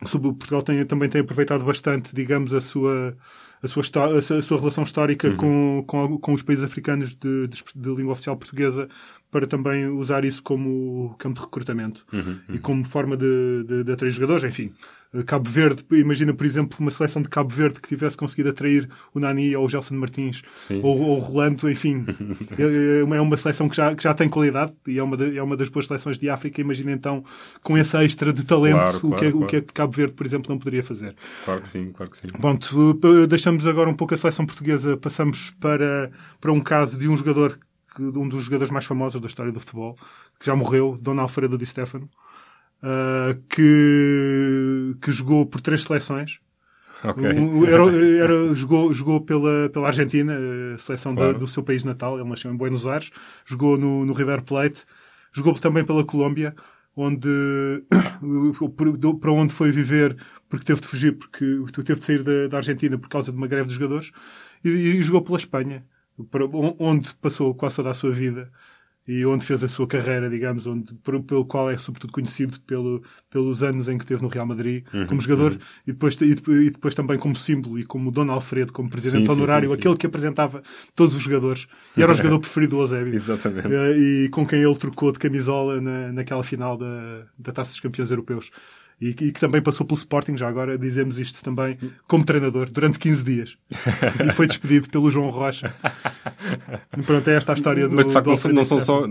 Portugal 0.01 0.63
tem, 0.63 0.85
também 0.85 1.09
tem 1.09 1.21
aproveitado 1.23 1.65
bastante, 1.65 2.15
digamos, 2.15 2.53
a 2.53 2.61
sua, 2.61 3.17
a 3.63 3.67
sua, 3.67 3.83
a 3.83 4.43
sua, 4.43 4.59
relação 4.59 4.85
histórica 4.85 5.33
com, 5.35 5.85
com, 5.87 6.19
com 6.19 6.33
os 6.35 6.43
países 6.43 6.65
africanos 6.65 7.15
de, 7.15 7.49
de, 7.49 7.65
de 7.75 7.95
língua 7.95 8.13
oficial 8.13 8.37
portuguesa 8.37 8.89
para 9.31 9.47
também 9.47 9.89
usar 9.89 10.25
isso 10.25 10.43
como 10.43 11.15
campo 11.19 11.41
de 11.41 11.45
recrutamento 11.47 12.07
e 12.55 12.59
como 12.59 12.85
forma 12.85 13.17
de, 13.17 13.65
de, 13.65 13.85
de 13.85 13.93
atrair 13.93 14.11
jogadores. 14.11 14.45
Enfim, 14.45 14.73
Cabo 15.25 15.49
Verde, 15.49 15.85
imagina, 15.93 16.33
por 16.35 16.45
exemplo, 16.47 16.77
uma 16.81 16.91
seleção 16.91 17.23
de 17.23 17.29
Cabo 17.29 17.51
Verde 17.55 17.81
que 17.81 17.89
tivesse 17.89 18.17
conseguido 18.17 18.51
atrair 18.51 18.89
o 19.15 19.21
Nani 19.21 19.55
ou 19.57 19.65
o 19.65 19.69
Gelson 19.69 19.95
Martins 19.95 20.43
Sim. 20.55 20.81
ou, 20.83 21.01
ou 21.01 21.17
o 21.17 21.21
Rolando, 21.21 21.71
enfim, 21.71 22.05
é 22.59 23.17
é 23.17 23.21
uma 23.21 23.37
seleção 23.37 23.69
que 23.69 23.77
já, 23.77 23.95
que 23.95 24.03
já 24.03 24.13
tem 24.15 24.29
qualidade 24.29 24.73
e 24.87 24.99
é 24.99 25.03
uma, 25.03 25.17
de- 25.17 25.37
é 25.39 25.43
uma 25.43 25.57
das 25.57 25.69
boas 25.69 25.87
seleções 25.87 26.19
de 26.19 26.29
África. 26.29 26.61
Imagina 26.61 26.93
então, 26.93 27.25
com 27.63 27.77
esse 27.79 27.97
extra 27.99 28.33
de 28.33 28.45
talento, 28.45 28.77
Claro, 28.77 28.99
o, 29.09 29.15
que, 29.17 29.25
é- 29.25 29.31
claro, 29.31 29.45
o 29.45 29.47
que 29.47 29.57
é 29.57 29.61
que 29.61 29.73
Cabo 29.73 29.93
Verde, 29.93 30.13
por 30.13 30.27
exemplo, 30.27 30.51
não 30.51 30.59
poderia 30.59 30.83
fazer. 30.83 31.15
Claro 31.45 31.61
que 31.61 31.69
sim, 31.69 31.93
claro 31.93 32.11
que 32.11 32.17
sim. 32.19 32.29
Pronto, 32.29 32.95
p- 33.01 33.27
deixamos 33.27 33.67
agora 33.67 33.89
um 33.89 33.95
pouco 33.95 34.15
a 34.15 34.17
seleção 34.17 34.45
portuguesa, 34.47 34.97
passamos 34.97 35.51
para, 35.61 36.11
para 36.41 36.53
um 36.53 36.61
caso 36.61 36.99
de 36.99 37.09
um 37.09 37.17
jogador, 37.17 37.59
um 37.99 38.29
dos 38.29 38.45
jogadores 38.45 38.71
mais 38.71 38.85
famosos 38.85 39.21
da 39.21 39.27
história 39.27 39.51
do 39.53 39.61
futebol, 39.61 39.97
que 40.39 40.47
já 40.47 40.55
morreu, 40.55 40.99
Dona 41.01 41.23
Alfredo 41.23 41.57
Di 41.57 41.65
Stefano, 41.67 42.09
ah, 42.83 43.37
que, 43.49 44.97
que 45.01 45.13
jogou 45.13 45.47
por 45.47 45.61
três 45.61 45.83
seleções. 45.83 46.39
Ok. 47.05 47.23
Um- 47.33 47.65
era- 47.67 47.85
era- 48.25 48.55
jogou, 48.55 48.93
jogou 48.93 49.21
pela, 49.21 49.69
pela 49.71 49.87
Argentina, 49.89 50.35
seleção 50.79 51.15
da- 51.15 51.23
Claro. 51.23 51.39
do 51.39 51.47
seu 51.47 51.63
país 51.63 51.85
natal, 51.85 52.19
ele 52.19 52.29
nasceu 52.29 52.51
em 52.51 52.57
Buenos 52.57 52.87
Aires, 52.87 53.11
jogou 53.45 53.77
no, 53.77 54.05
no 54.07 54.13
River 54.13 54.43
Plate, 54.43 54.85
jogou 55.33 55.53
também 55.55 55.85
pela 55.85 56.05
Colômbia, 56.05 56.55
onde 56.97 57.29
para 59.21 59.33
onde 59.33 59.53
foi 59.53 59.71
viver 59.71 60.17
porque 60.49 60.65
teve 60.65 60.81
de 60.81 60.87
fugir, 60.87 61.13
porque 61.13 61.61
teve 61.85 62.01
de 62.01 62.07
sair 62.07 62.23
da, 62.23 62.47
da 62.49 62.57
Argentina 62.59 62.97
por 62.97 63.09
causa 63.09 63.31
de 63.31 63.37
uma 63.37 63.47
greve 63.47 63.69
de 63.69 63.75
jogadores, 63.75 64.11
e, 64.65 64.69
e 64.71 65.03
jogou 65.03 65.21
pela 65.23 65.37
Espanha, 65.37 65.85
para- 66.31 66.47
onde 66.79 67.15
passou 67.17 67.55
quase 67.55 67.77
toda 67.77 67.91
a 67.91 67.95
sua 67.95 68.11
vida. 68.13 68.51
E 69.07 69.25
onde 69.25 69.45
fez 69.45 69.63
a 69.63 69.69
sua 69.69 69.87
carreira, 69.87 70.29
digamos, 70.29 70.67
onde, 70.67 70.95
pelo 71.27 71.45
qual 71.45 71.71
é 71.71 71.79
sobretudo 71.79 72.13
conhecido 72.13 72.61
pelo, 72.61 73.03
pelos 73.31 73.63
anos 73.63 73.89
em 73.89 73.97
que 73.97 74.07
teve 74.07 74.23
no 74.23 74.29
Real 74.29 74.47
Madrid 74.47 74.85
Uhum, 74.93 75.07
como 75.07 75.21
jogador 75.21 75.59
e, 75.87 75.93
depois, 75.93 76.15
e, 76.21 76.35
depois, 76.35 76.67
e 76.67 76.71
depois 76.71 76.95
também 76.95 77.19
como 77.19 77.37
símbolo 77.37 77.79
e 77.79 77.85
como 77.85 78.11
Dom 78.11 78.31
Alfredo, 78.31 78.73
como 78.73 78.89
presidente 78.89 79.27
Sim, 79.27 79.33
honorário, 79.33 79.69
sim, 79.69 79.75
sim. 79.75 79.81
aquele 79.81 79.97
que 79.97 80.07
apresentava 80.07 80.63
todos 80.95 81.15
os 81.15 81.23
jogadores 81.23 81.67
e 81.97 82.03
era 82.03 82.13
o 82.13 82.15
jogador 82.15 82.39
preferido 82.41 82.77
do 82.77 82.83
Eusébio. 82.83 83.15
Exatamente. 83.15 83.69
Eh, 83.73 83.99
e 83.99 84.29
com 84.31 84.47
quem 84.47 84.63
ele 84.63 84.77
trocou 84.77 85.13
de 85.13 85.19
camisola 85.19 85.81
na, 85.81 86.13
naquela 86.13 86.43
final 86.43 86.77
da, 86.77 87.27
da 87.39 87.53
Taça 87.53 87.71
dos 87.71 87.81
Campeões 87.81 88.11
Europeus. 88.11 88.51
E, 88.99 89.13
que- 89.13 89.31
também 89.33 89.61
passou 89.61 89.87
pelo 89.87 89.99
Sporting, 89.99 90.39
já 90.39 90.49
agora 90.49 90.79
dizemos 90.79 91.19
isto 91.19 91.43
também, 91.45 91.77
como 92.09 92.25
treinador, 92.25 92.71
durante 92.71 92.99
15 92.99 93.23
dias. 93.23 93.59
e 94.27 94.33
foi 94.33 94.47
despedido 94.47 94.89
pelo 94.89 95.11
João 95.11 95.29
Rocha. 95.29 95.75
E 96.97 97.03
pronto, 97.03 97.29
é 97.29 97.37
esta 97.37 97.53
a 97.53 97.55
história 97.55 97.87
do 97.89 97.95
Mas 97.95 98.07
de 98.07 98.13
facto 98.15 98.27
não, 98.29 98.53
não 98.55 98.65
são 98.65 98.81
só, 98.81 99.05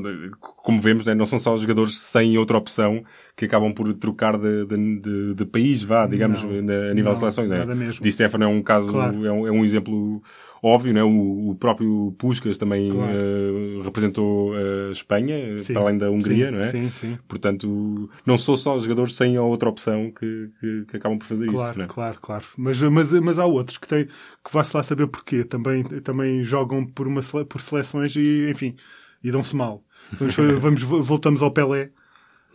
como 0.63 0.81
vemos, 0.81 1.05
né, 1.05 1.13
não 1.13 1.25
são 1.25 1.37
só 1.37 1.53
os 1.53 1.61
jogadores 1.61 1.95
sem 1.99 2.35
outra 2.37 2.57
opção 2.57 3.03
que 3.35 3.45
acabam 3.45 3.71
por 3.73 3.93
trocar 3.93 4.37
de, 4.39 4.65
de, 4.65 4.99
de- 4.99 5.33
de 5.35 5.45
país, 5.45 5.83
vá, 5.83 6.07
digamos, 6.07 6.41
Não, 6.43 6.49
a 6.49 6.93
nível 6.93 7.03
não, 7.05 7.13
de 7.13 7.19
seleções. 7.19 7.49
Né? 7.49 7.59
nada 7.59 7.75
mesmo. 7.75 8.01
Di 8.01 8.11
Stefano 8.11 8.43
é 8.43 8.47
um 8.47 8.61
caso, 8.63 8.91
Claro. 8.91 9.25
é, 9.25 9.31
um, 9.31 9.45
é 9.47 9.51
um 9.51 9.63
exemplo 9.63 10.23
óbvio, 10.65 10.93
né? 10.93 11.03
o, 11.03 11.49
o 11.51 11.55
próprio 11.55 12.13
Puskas 12.17 12.57
também 12.57 12.89
Claro. 12.91 13.13
eh, 13.17 13.83
representou 13.83 14.53
a 14.53 14.91
Espanha, 14.91 15.59
Sim. 15.59 15.73
para 15.73 15.81
além 15.83 15.97
da 15.97 16.09
Hungria, 16.09 16.47
Sim, 16.47 16.51
não 16.51 16.59
é? 16.59 16.63
Sim, 16.65 16.89
sim. 16.89 17.17
Portanto, 17.27 18.09
não 18.25 18.37
são 18.37 18.57
só 18.57 18.75
os 18.75 18.83
jogadores 18.83 19.13
sem 19.15 19.37
a 19.37 19.41
outra 19.41 19.69
opção 19.69 20.11
que, 20.11 20.49
que, 20.59 20.85
que 20.85 20.97
acabam 20.97 21.17
por 21.17 21.25
fazer 21.25 21.47
Claro, 21.47 21.67
isto, 21.67 21.77
não 21.79 21.85
é? 21.85 21.87
claro, 21.87 22.19
claro. 22.21 22.45
Mas, 22.57 22.81
mas, 22.81 23.11
mas 23.13 23.39
há 23.39 23.45
outros 23.45 23.77
que 23.77 23.87
têm, 23.87 24.05
que 24.05 24.51
vai-se 24.51 24.75
lá 24.75 24.83
saber 24.83 25.07
porquê. 25.07 25.43
Também, 25.43 25.83
também 26.01 26.43
jogam 26.43 26.85
por, 26.85 27.07
uma, 27.07 27.21
por 27.21 27.61
seleções 27.61 28.15
e, 28.15 28.49
enfim, 28.49 28.75
e 29.23 29.31
dão-se 29.31 29.55
mal. 29.55 29.83
Vamos, 30.19 30.35
vamos, 30.59 30.81
voltamos 30.83 31.41
ao 31.41 31.51
Pelé. 31.51 31.91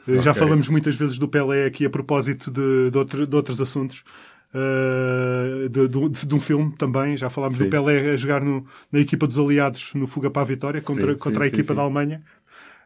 Eh, 0.09 0.21
Já 0.21 0.31
Ok. 0.31 0.41
falamos 0.41 0.69
muitas 0.69 0.97
vezes 0.97 1.19
do 1.19 1.29
Pelé 1.29 1.67
aqui 1.67 1.85
a 1.85 1.91
propósito 1.91 2.51
de, 2.51 2.91
de, 2.91 2.99
outro- 2.99 3.27
de 3.27 3.37
outros 3.37 3.61
assuntos. 3.61 4.03
Eh, 4.55 5.69
de, 5.69 5.89
de- 5.89 6.27
de 6.27 6.35
um 6.35 6.41
filme 6.41 6.75
também, 6.77 7.17
já 7.17 7.31
falámos 7.31 7.59
Sim. 7.59 7.65
do 7.65 7.67
Pelé 7.67 8.11
a 8.13 8.17
jogar 8.17 8.43
no- 8.45 8.67
na 8.91 8.99
equipa 9.01 9.27
dos 9.27 9.39
aliados 9.39 9.95
no 9.95 10.07
Fuga 10.07 10.31
para 10.31 10.43
a 10.43 10.45
Vitória 10.45 10.81
contra, 10.83 11.17
Sim, 11.17 11.19
contra 11.19 11.45
a 11.45 11.47
sim, 11.47 11.49
equipa 11.49 11.75
sim, 11.75 11.75
da. 11.75 11.83
Alemanha. 11.83 12.23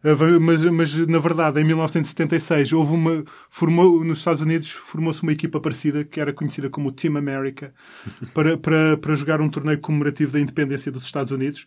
Uh, 0.04 0.40
Mas, 0.40 0.64
mas, 0.66 0.94
na 1.08 1.18
verdade, 1.18 1.60
em 1.60 1.64
1976, 1.64 2.72
houve 2.74 2.92
uma. 2.92 3.24
Formou, 3.48 4.04
nos 4.04 4.18
Estados 4.18 4.42
Unidos 4.42 4.70
formou-se 4.70 5.22
uma 5.22 5.32
equipa 5.32 5.60
parecida 5.60 6.04
que 6.04 6.20
era 6.20 6.32
conhecida 6.32 6.68
como 6.70 6.92
Team 6.92 7.16
America 7.16 7.72
para, 8.34 8.58
para, 8.58 8.96
para 8.98 9.14
jogar 9.14 9.40
um 9.40 9.48
torneio 9.48 9.80
comemorativo 9.80 10.32
da 10.32 10.40
independência 10.40 10.92
dos 10.92 11.04
Estados 11.04 11.32
Unidos, 11.32 11.66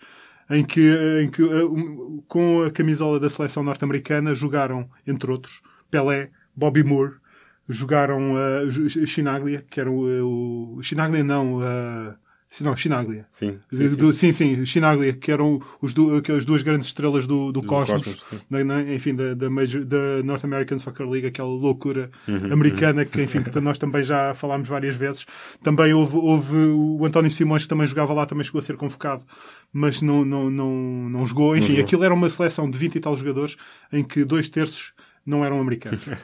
em 0.49 0.63
que, 0.63 0.81
em 1.23 1.29
que 1.29 1.41
uh, 1.43 2.23
com 2.27 2.63
a 2.63 2.71
camisola 2.71 3.19
da 3.19 3.29
seleção 3.29 3.63
norte-americana 3.63 4.35
jogaram, 4.35 4.89
entre 5.05 5.31
outros, 5.31 5.61
Pelé, 5.89 6.29
Bobby 6.55 6.83
Moore, 6.83 7.15
jogaram 7.67 8.33
uh, 8.35 9.07
Chinaglia, 9.07 9.65
que 9.69 9.79
era 9.79 9.91
o. 9.91 10.77
o 10.77 10.83
Chinaglia, 10.83 11.23
não. 11.23 11.57
Uh, 11.59 12.13
não, 12.61 12.75
Chinaglia. 12.77 13.27
Sim, 13.29 13.59
sim, 13.71 13.95
do, 13.95 14.13
sim, 14.13 14.31
sim, 14.31 14.65
Chinaglia, 14.65 15.11
que 15.13 15.29
eram 15.29 15.61
os 15.81 15.93
du- 15.93 16.21
que 16.21 16.31
as 16.31 16.45
duas 16.45 16.63
grandes 16.63 16.87
estrelas 16.87 17.27
do, 17.27 17.51
do, 17.51 17.61
Do 17.61 17.67
Cosmos, 17.67 18.01
Cosmos, 18.01 18.45
na- 18.49 18.63
na- 18.63 18.81
enfim, 18.93 19.13
da, 19.13 19.33
da, 19.33 19.49
Major- 19.49 19.83
da 19.83 20.23
North 20.23 20.45
American 20.45 20.79
Soccer 20.79 21.07
League, 21.07 21.27
aquela 21.27 21.49
loucura 21.49 22.09
Uhum, 22.25 22.51
americana 22.53 23.03
que, 23.05 23.21
enfim, 23.21 23.43
que 23.43 23.59
nós 23.59 23.77
também 23.77 24.01
já 24.01 24.33
falámos 24.33 24.69
várias 24.69 24.95
vezes. 24.95 25.25
Também 25.61 25.93
houve, 25.93 26.15
houve 26.15 26.55
o 26.55 27.05
António 27.05 27.29
Simões, 27.29 27.63
que 27.63 27.69
também 27.69 27.85
jogava 27.85 28.13
lá, 28.13 28.25
também 28.25 28.45
chegou 28.45 28.59
a 28.59 28.61
ser 28.61 28.77
convocado, 28.77 29.25
mas 29.73 30.01
não, 30.01 30.23
não, 30.23 30.49
não, 30.49 30.71
não 31.09 31.25
jogou. 31.25 31.55
Enfim, 31.55 31.67
jogou. 31.73 31.83
aquilo 31.83 32.03
era 32.05 32.13
uma 32.13 32.29
seleção 32.29 32.69
de 32.71 32.77
20 32.77 32.95
e 32.95 32.99
tal 33.01 33.15
jogadores, 33.17 33.57
em 33.91 34.03
que 34.05 34.23
dois 34.23 34.47
terços 34.47 34.93
não 35.27 35.45
eram 35.45 35.59
americanos. 35.59 36.03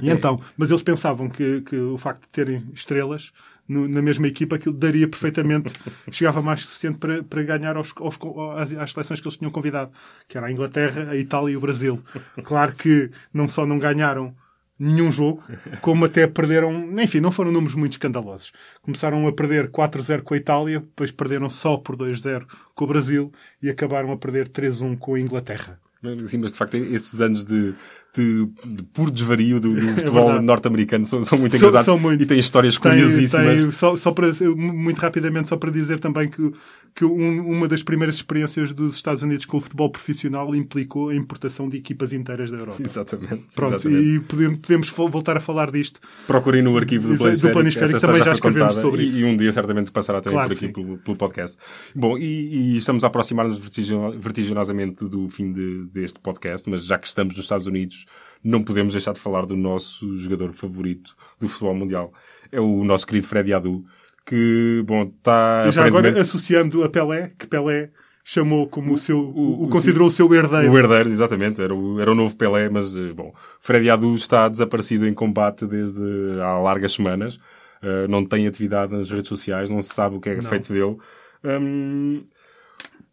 E 0.00 0.10
então, 0.10 0.40
mas 0.56 0.70
eles 0.70 0.82
pensavam 0.82 1.28
que, 1.28 1.60
que 1.62 1.76
o 1.76 1.96
facto 1.98 2.22
de 2.22 2.30
terem 2.30 2.64
estrelas 2.74 3.32
no- 3.68 3.86
na 3.88 4.02
mesma 4.02 4.26
equipa, 4.26 4.56
aquilo 4.56 4.74
daria 4.74 5.06
perfeitamente, 5.06 5.72
chegava 6.10 6.42
mais 6.42 6.62
suficiente 6.62 6.98
para, 6.98 7.22
para 7.22 7.42
ganhar 7.42 7.76
aos, 7.76 7.92
aos- 7.96 8.18
às, 8.56 8.72
às 8.74 8.92
seleções 8.92 9.20
que 9.20 9.26
eles 9.28 9.36
tinham 9.36 9.50
convidado, 9.50 9.92
que 10.28 10.36
era 10.36 10.46
a 10.46 10.52
Inglaterra, 10.52 11.10
a 11.10 11.16
Itália 11.16 11.52
e 11.52 11.56
o 11.56 11.60
Brasil. 11.60 12.02
Claro 12.42 12.72
que 12.74 13.10
não 13.32 13.48
só 13.48 13.64
não 13.66 13.78
ganharam 13.78 14.34
nenhum 14.78 15.12
jogo, 15.12 15.42
como 15.80 16.04
até 16.06 16.26
perderam, 16.26 16.72
enfim, 17.00 17.20
não 17.20 17.30
foram 17.30 17.52
números 17.52 17.76
muito 17.76 17.92
escandalosos. 17.92 18.52
Começaram 18.80 19.28
a 19.28 19.32
perder 19.32 19.70
4-0 19.70 20.22
com 20.22 20.34
a 20.34 20.36
Itália, 20.36 20.80
depois 20.80 21.12
perderam 21.12 21.48
só 21.48 21.76
por 21.76 21.96
2-0 21.96 22.44
com 22.74 22.84
o 22.84 22.88
Brasil 22.88 23.32
e 23.62 23.70
acabaram 23.70 24.10
a 24.10 24.16
perder 24.16 24.48
3-1 24.48 24.98
com 24.98 25.14
a 25.14 25.20
Inglaterra. 25.20 25.78
Sim, 26.26 26.38
mas 26.38 26.50
de 26.50 26.58
facto 26.58 26.74
esses 26.76 27.20
anos 27.20 27.44
de, 27.44 27.74
de, 28.14 28.46
de 28.76 28.82
puro 28.92 29.10
desvario 29.10 29.58
do, 29.58 29.74
do 29.74 29.80
futebol 29.96 30.24
verdade. 30.26 30.44
norte-americano 30.46 31.06
são, 31.06 31.22
são 31.22 31.38
muito 31.38 31.52
São- 31.56 31.68
engraçados 31.68 31.86
são 31.86 31.98
muito. 31.98 32.22
e 32.22 32.26
têm 32.26 32.38
histórias 32.38 32.76
Tem- 32.78 32.90
curiosíssimas. 32.92 33.58
tem- 33.60 33.70
só, 33.72 33.96
só 33.96 34.12
para, 34.12 34.28
muito 34.54 34.98
rapidamente, 34.98 35.48
só 35.48 35.56
para 35.56 35.70
dizer 35.70 35.98
também 35.98 36.28
que, 36.28 36.52
que 36.94 37.04
um- 37.06 37.50
uma 37.50 37.66
das 37.66 37.82
primeiras 37.82 38.16
experiências 38.16 38.72
dos 38.74 38.94
Estados 38.94 39.22
Unidos 39.22 39.46
com 39.46 39.56
o 39.56 39.60
futebol 39.60 39.88
profissional 39.90 40.54
implicou 40.54 41.08
a 41.08 41.14
importação 41.14 41.68
de 41.68 41.78
equipas 41.78 42.12
inteiras 42.12 42.50
da 42.50 42.58
Europa. 42.58 42.82
Exatamente. 42.82 43.44
Pronto, 43.54 43.76
exatamente. 43.76 44.08
e 44.08 44.20
podemos, 44.20 44.58
podemos 44.58 44.88
voltar 44.90 45.36
a 45.36 45.40
falar 45.40 45.70
disto. 45.70 46.00
Procurem 46.26 46.60
no 46.62 46.76
arquivo 46.76 47.08
do 47.08 47.14
Exato, 47.14 47.48
do 47.48 47.50
Planisférico. 47.52 47.98
Também 48.00 48.18
já 48.18 48.24
foi 48.24 48.32
escrevemos 48.34 48.74
sobre 48.74 49.02
e, 49.02 49.04
isso. 49.06 49.18
E 49.20 49.24
um 49.24 49.36
dia 49.36 49.52
certamente 49.52 49.90
passará 49.90 50.20
também 50.20 50.36
Claro 50.36 50.48
por 50.54 50.56
aqui 50.64 50.68
pelo, 50.72 50.98
pelo 50.98 51.16
podcast. 51.16 51.56
Bom, 51.94 52.18
e, 52.18 52.74
e 52.74 52.76
estamos 52.76 53.04
a 53.04 53.06
aproximar-nos 53.06 53.58
vertigino- 53.58 54.18
vertiginosamente 54.20 55.04
do 55.08 55.28
fim 55.28 55.50
de- 55.52 55.86
deste 55.86 56.20
podcast, 56.20 56.68
mas 56.68 56.84
já 56.84 56.98
que 56.98 57.06
estamos 57.06 57.34
nos 57.36 57.44
Estados 57.46 57.66
Unidos, 57.66 58.04
não 58.44 58.62
podemos 58.62 58.92
deixar 58.92 59.12
de 59.12 59.20
falar 59.20 59.46
do 59.46 59.56
nosso 59.56 60.18
jogador 60.18 60.52
favorito 60.52 61.14
do 61.40 61.48
futebol 61.48 61.74
mundial. 61.74 62.12
É 62.50 62.60
o 62.60 62.84
nosso 62.84 63.06
querido 63.06 63.26
Freddy 63.26 63.54
Adu, 63.54 63.84
que, 64.26 64.82
bom, 64.86 65.02
está 65.16 65.70
já 65.70 65.80
agora 65.82 66.08
aparentemente... 66.08 66.20
associando 66.20 66.84
a 66.84 66.88
Pelé, 66.88 67.32
que 67.38 67.46
Pelé 67.46 67.90
chamou 68.24 68.68
como 68.68 68.92
o 68.92 68.96
seu, 68.96 69.18
o, 69.18 69.64
o- 69.64 69.68
considerou 69.68 70.08
o 70.08 70.10
seu 70.10 70.32
herdeiro. 70.32 70.70
O 70.72 70.78
herdeiro, 70.78 71.08
exatamente, 71.08 71.60
era 71.60 71.74
o, 71.74 72.00
era 72.00 72.10
o 72.12 72.14
novo 72.14 72.36
Pelé, 72.36 72.68
mas, 72.68 72.96
eh, 72.96 73.12
bom, 73.12 73.34
Freddy 73.60 73.90
Adu 73.90 74.14
está 74.14 74.48
desaparecido 74.48 75.08
em 75.08 75.12
combate 75.12 75.66
desde 75.66 76.02
há 76.40 76.58
largas 76.58 76.92
semanas. 76.92 77.38
Eh, 77.82 78.06
não 78.08 78.24
tem 78.24 78.46
atividade 78.46 78.92
nas 78.92 79.10
redes 79.10 79.28
sociais, 79.28 79.68
não 79.68 79.82
se 79.82 79.92
sabe 79.92 80.16
o 80.16 80.20
que 80.20 80.28
é 80.28 80.34
Não. 80.36 80.42
feito 80.42 80.72
dele. 80.72 80.96
Hum, 81.44 82.22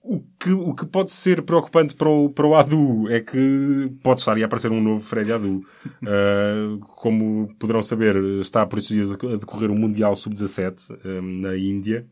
o, 0.01 0.21
que, 0.39 0.51
o 0.51 0.73
que 0.73 0.85
pode 0.85 1.11
ser 1.11 1.41
preocupante 1.41 1.95
para 1.95 2.09
o, 2.09 2.29
para 2.29 2.47
o 2.47 2.55
Adu 2.55 3.09
é 3.09 3.19
que 3.19 3.91
pode 4.01 4.21
estar 4.21 4.37
a 4.37 4.45
aparecer 4.45 4.71
um 4.71 4.81
novo 4.81 5.01
Freddy 5.03 5.31
Adu. 5.33 5.61
Eh, 6.05 6.77
como 6.95 7.53
poderão 7.59 7.81
saber, 7.81 8.15
está 8.39 8.65
por 8.65 8.79
estes 8.79 8.95
dias 8.95 9.11
a 9.11 9.37
decorrer 9.37 9.69
o 9.69 9.75
Mundial 9.75 10.15
Sub-17 10.15 10.97
hum, 11.05 11.41
na 11.41 11.55
Índia. 11.57 12.05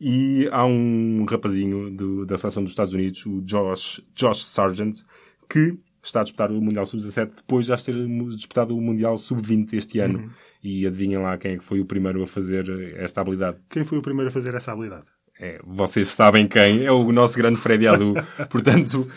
E 0.00 0.48
há 0.50 0.64
um 0.66 1.24
rapazinho 1.24 1.90
do- 1.90 2.26
da 2.26 2.36
seleção 2.36 2.62
dos 2.62 2.72
Estados 2.72 2.92
Unidos, 2.92 3.24
o 3.24 3.40
Josh, 3.42 4.02
Josh 4.14 4.44
Sargent, 4.44 5.02
que 5.48 5.78
está 6.02 6.20
a 6.20 6.24
disputar 6.24 6.50
o 6.50 6.60
Mundial 6.60 6.84
Sub-17 6.84 7.36
depois 7.36 7.64
de 7.64 7.68
já 7.68 7.76
ter 7.76 7.94
disputado 8.34 8.76
o 8.76 8.80
Mundial 8.80 9.16
Sub-20 9.16 9.74
este 9.74 10.00
ano. 10.00 10.18
Uhum. 10.18 10.30
E 10.62 10.86
adivinhem 10.86 11.18
lá 11.18 11.36
quem 11.38 11.52
é 11.52 11.58
que 11.58 11.64
foi 11.64 11.80
o 11.80 11.86
primeiro 11.86 12.22
a 12.22 12.26
fazer 12.26 12.68
esta 12.96 13.20
habilidade. 13.20 13.58
Quem 13.68 13.84
foi 13.84 13.98
o 13.98 14.02
primeiro 14.02 14.28
a 14.28 14.32
fazer 14.32 14.54
essa 14.54 14.72
habilidade? 14.72 15.06
É, 15.44 15.58
vocês 15.66 16.06
sabem 16.08 16.46
quem, 16.46 16.84
é 16.84 16.92
o 16.92 17.10
nosso 17.10 17.36
grande 17.36 17.56
Freddy 17.56 17.88
Adu. 17.88 18.14
Portanto, 18.48 19.08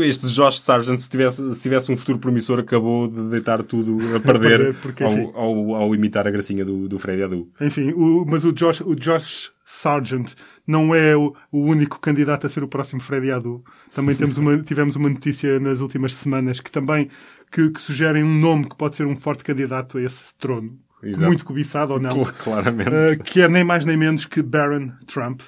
este 0.00 0.28
Josh 0.28 0.58
Sargent, 0.60 0.98
se 1.00 1.10
tivesse, 1.10 1.54
se 1.54 1.60
tivesse 1.60 1.92
um 1.92 1.96
futuro 1.98 2.18
promissor, 2.18 2.58
acabou 2.60 3.06
de 3.08 3.28
deitar 3.28 3.62
tudo 3.62 3.98
a 4.16 4.20
perder 4.20 4.74
porque, 4.80 5.04
ao, 5.04 5.12
ao, 5.36 5.74
ao 5.74 5.94
imitar 5.94 6.26
a 6.26 6.30
gracinha 6.30 6.64
do, 6.64 6.88
do 6.88 6.98
Freddy 6.98 7.24
Adu. 7.24 7.48
Enfim, 7.60 7.92
o- 7.92 8.24
mas 8.26 8.42
o 8.42 8.52
Josh, 8.52 8.80
o 8.80 8.94
Josh 8.94 9.52
Sargent 9.66 10.32
não 10.66 10.94
é 10.94 11.14
o, 11.14 11.34
o 11.52 11.60
único 11.60 12.00
candidato 12.00 12.46
a 12.46 12.48
ser 12.48 12.62
o 12.64 12.68
próximo 12.68 13.02
Freddy 13.02 13.30
Adu. 13.30 13.62
Também 13.94 14.16
temos 14.16 14.38
uma, 14.38 14.56
tivemos 14.64 14.96
uma 14.96 15.10
notícia 15.10 15.60
nas 15.60 15.80
últimas 15.82 16.14
semanas 16.14 16.58
que 16.58 16.70
também 16.72 17.10
que, 17.52 17.68
que 17.68 17.80
sugerem 17.82 18.24
um 18.24 18.40
nome 18.40 18.66
que 18.66 18.76
pode 18.76 18.96
ser 18.96 19.06
um 19.06 19.14
forte 19.16 19.44
candidato 19.44 19.98
a 19.98 20.02
esse 20.02 20.34
trono. 20.36 20.78
Exato. 21.02 21.26
Muito 21.26 21.44
cobiçado 21.44 21.92
ou 21.92 22.00
não. 22.00 22.12
Cl- 22.12 22.32
Claramente. 22.42 22.88
Uh, 22.88 23.22
que 23.22 23.42
é 23.42 23.48
nem 23.48 23.62
mais 23.62 23.84
nem 23.84 23.96
menos 23.98 24.24
que 24.24 24.40
Barron 24.42 24.90
Trump, 25.06 25.42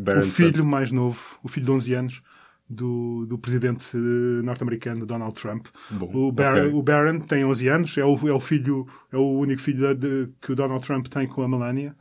Barron 0.00 0.20
o 0.20 0.22
filho 0.24 0.64
mais 0.64 0.90
novo, 0.92 1.38
o 1.42 1.48
filho 1.48 1.66
de 1.66 1.72
11 1.72 1.94
anos 1.94 2.22
do, 2.70 3.24
do 3.26 3.38
presidente 3.38 3.84
eh, 3.96 4.42
norte-americano 4.42 5.06
Donald 5.06 5.34
Trump. 5.40 5.66
Bom, 5.90 6.10
o, 6.12 6.30
Bar 6.32 6.58
ok. 6.58 6.72
o 6.72 6.82
Barron 6.82 7.20
tem 7.20 7.44
11 7.44 7.68
anos, 7.68 7.98
é 7.98 8.04
o, 8.04 8.28
é 8.28 8.32
o 8.32 8.40
filho, 8.40 8.86
é 9.12 9.16
o 9.16 9.38
único 9.38 9.60
filho 9.62 9.80
da- 9.80 9.94
de- 9.94 10.28
que 10.40 10.52
o 10.52 10.54
Donald 10.54 10.84
Trump 10.86 11.06
tem 11.06 11.26
com 11.26 11.42
a 11.42 11.48
Melania. 11.48 11.96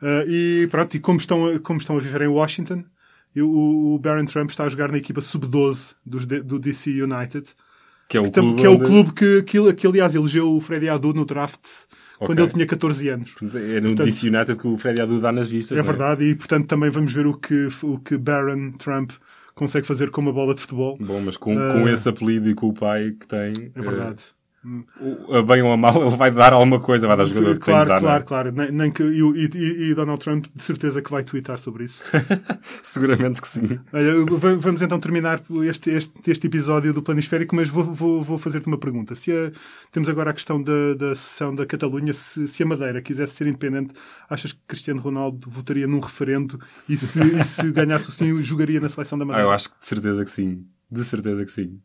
Uh, 0.00 0.28
e 0.28 0.68
pronto, 0.70 0.96
e 0.96 1.00
como 1.00 1.18
estão, 1.18 1.46
a- 1.46 1.58
como 1.58 1.78
estão 1.78 1.96
a 1.96 2.00
viver 2.00 2.22
em 2.22 2.28
Washington, 2.28 2.84
o, 3.36 3.94
o 3.94 3.98
Barron 3.98 4.24
Trump 4.24 4.48
está 4.50 4.64
a 4.64 4.68
jogar 4.68 4.90
na 4.90 4.98
equipa 4.98 5.20
sub-12 5.20 5.94
dos 6.04 6.24
D- 6.26 6.40
do 6.42 6.58
DC 6.58 6.90
United, 7.02 7.54
Que 8.08 8.16
é 8.16 8.20
o 8.20 8.24
que, 8.24 8.30
clube, 8.32 8.60
que 8.60 8.66
é 8.66 8.68
o 8.70 8.78
clube 8.78 9.12
que, 9.12 9.42
que, 9.42 9.72
que, 9.74 9.86
aliás 9.86 10.14
elegeu 10.14 10.50
o 10.56 10.60
Freddy 10.60 10.88
Adu 10.88 11.12
no 11.12 11.24
draft 11.26 11.60
quando 12.18 12.38
ele 12.40 12.48
tinha 12.48 12.66
14 12.66 13.08
anos. 13.08 13.34
É 13.54 13.80
no 13.80 13.94
DC 13.94 14.28
United 14.28 14.58
que 14.58 14.66
o 14.66 14.76
Freddy 14.78 15.02
Adu 15.02 15.20
dá 15.20 15.30
nas 15.32 15.48
vistas. 15.48 15.76
É 15.76 15.80
não 15.80 15.84
verdade, 15.86 16.24
e 16.24 16.34
portanto 16.34 16.66
também 16.66 16.90
vamos 16.90 17.12
ver 17.12 17.26
o 17.26 17.34
que, 17.34 17.68
o 17.82 17.98
que 17.98 18.16
Barron 18.16 18.72
Trump 18.72 19.12
consegue 19.54 19.86
fazer 19.86 20.10
com 20.10 20.20
uma 20.20 20.32
bola 20.32 20.54
de 20.54 20.60
futebol. 20.60 20.96
Bom, 21.00 21.20
mas 21.20 21.36
com, 21.36 21.54
com 21.54 21.86
Ah. 21.86 21.92
esse 21.92 22.08
apelido 22.08 22.48
e 22.48 22.54
com 22.54 22.68
o 22.68 22.74
pai 22.74 23.12
que 23.18 23.26
tem, 23.26 23.72
É 23.74 23.80
verdade. 23.82 24.22
o- 24.22 24.37
a 25.30 25.42
bem 25.42 25.62
ou 25.62 25.72
a 25.72 25.76
mal, 25.76 26.06
ele 26.06 26.16
vai 26.16 26.30
dar 26.30 26.52
alguma 26.52 26.80
coisa, 26.80 27.06
vai 27.06 27.16
dar 27.16 27.24
jogador 27.24 27.58
que 27.58 27.64
tem 27.64 27.74
claro, 27.74 27.88
dar, 27.88 28.00
não 28.02 28.08
é? 28.10 28.20
claro, 28.22 28.52
claro. 28.52 28.72
Nem, 28.72 28.90
que, 28.90 29.02
e, 29.02 29.20
e- 29.20 29.90
e- 29.90 29.94
Donald 29.94 30.22
Trump, 30.22 30.46
de 30.54 30.62
certeza 30.62 31.00
que 31.02 31.10
vai 31.10 31.22
twittar 31.24 31.58
sobre 31.58 31.84
isso. 31.84 32.02
Seguramente 32.82 33.40
que 33.40 33.48
sim. 33.48 33.78
Olha, 33.92 34.24
va- 34.36 34.54
vamos 34.54 34.82
então 34.82 34.98
terminar 34.98 35.42
este, 35.64 35.90
este, 35.90 36.30
este 36.30 36.46
episódio 36.46 36.92
do 36.92 37.02
Planisférico, 37.02 37.54
mas 37.54 37.68
vou, 37.68 37.84
vou, 37.84 38.22
vou 38.22 38.38
fazer-te 38.38 38.66
uma 38.66 38.78
pergunta. 38.78 39.14
Se 39.14 39.32
a- 39.32 39.52
temos 39.92 40.08
agora 40.08 40.30
a 40.30 40.34
questão 40.34 40.62
da, 40.62 40.94
da 40.94 41.14
sessão 41.14 41.54
da 41.54 41.66
Catalunha, 41.66 42.12
se, 42.12 42.46
se 42.48 42.62
a 42.62 42.66
Madeira 42.66 43.00
quisesse 43.02 43.34
ser 43.34 43.46
independente, 43.46 43.94
achas 44.28 44.52
que 44.52 44.60
Cristiano 44.66 45.00
Ronaldo 45.00 45.48
votaria 45.50 45.86
num 45.86 46.00
referendo 46.00 46.58
e 46.88 46.96
se, 46.96 47.20
e 47.20 47.44
se 47.44 47.70
ganhasse 47.72 48.08
o 48.08 48.12
sim, 48.12 48.42
jogaria 48.42 48.80
na 48.80 48.88
seleção 48.88 49.18
da 49.18 49.24
Ah, 49.24 49.26
Madeira? 49.28 49.48
eu 49.48 49.52
acho 49.52 49.70
que 49.70 49.80
de 49.80 49.86
certeza 49.86 50.24
que 50.24 50.30
sim. 50.30 50.64
De 50.90 51.04
certeza 51.04 51.44
que 51.44 51.52
sim. 51.52 51.80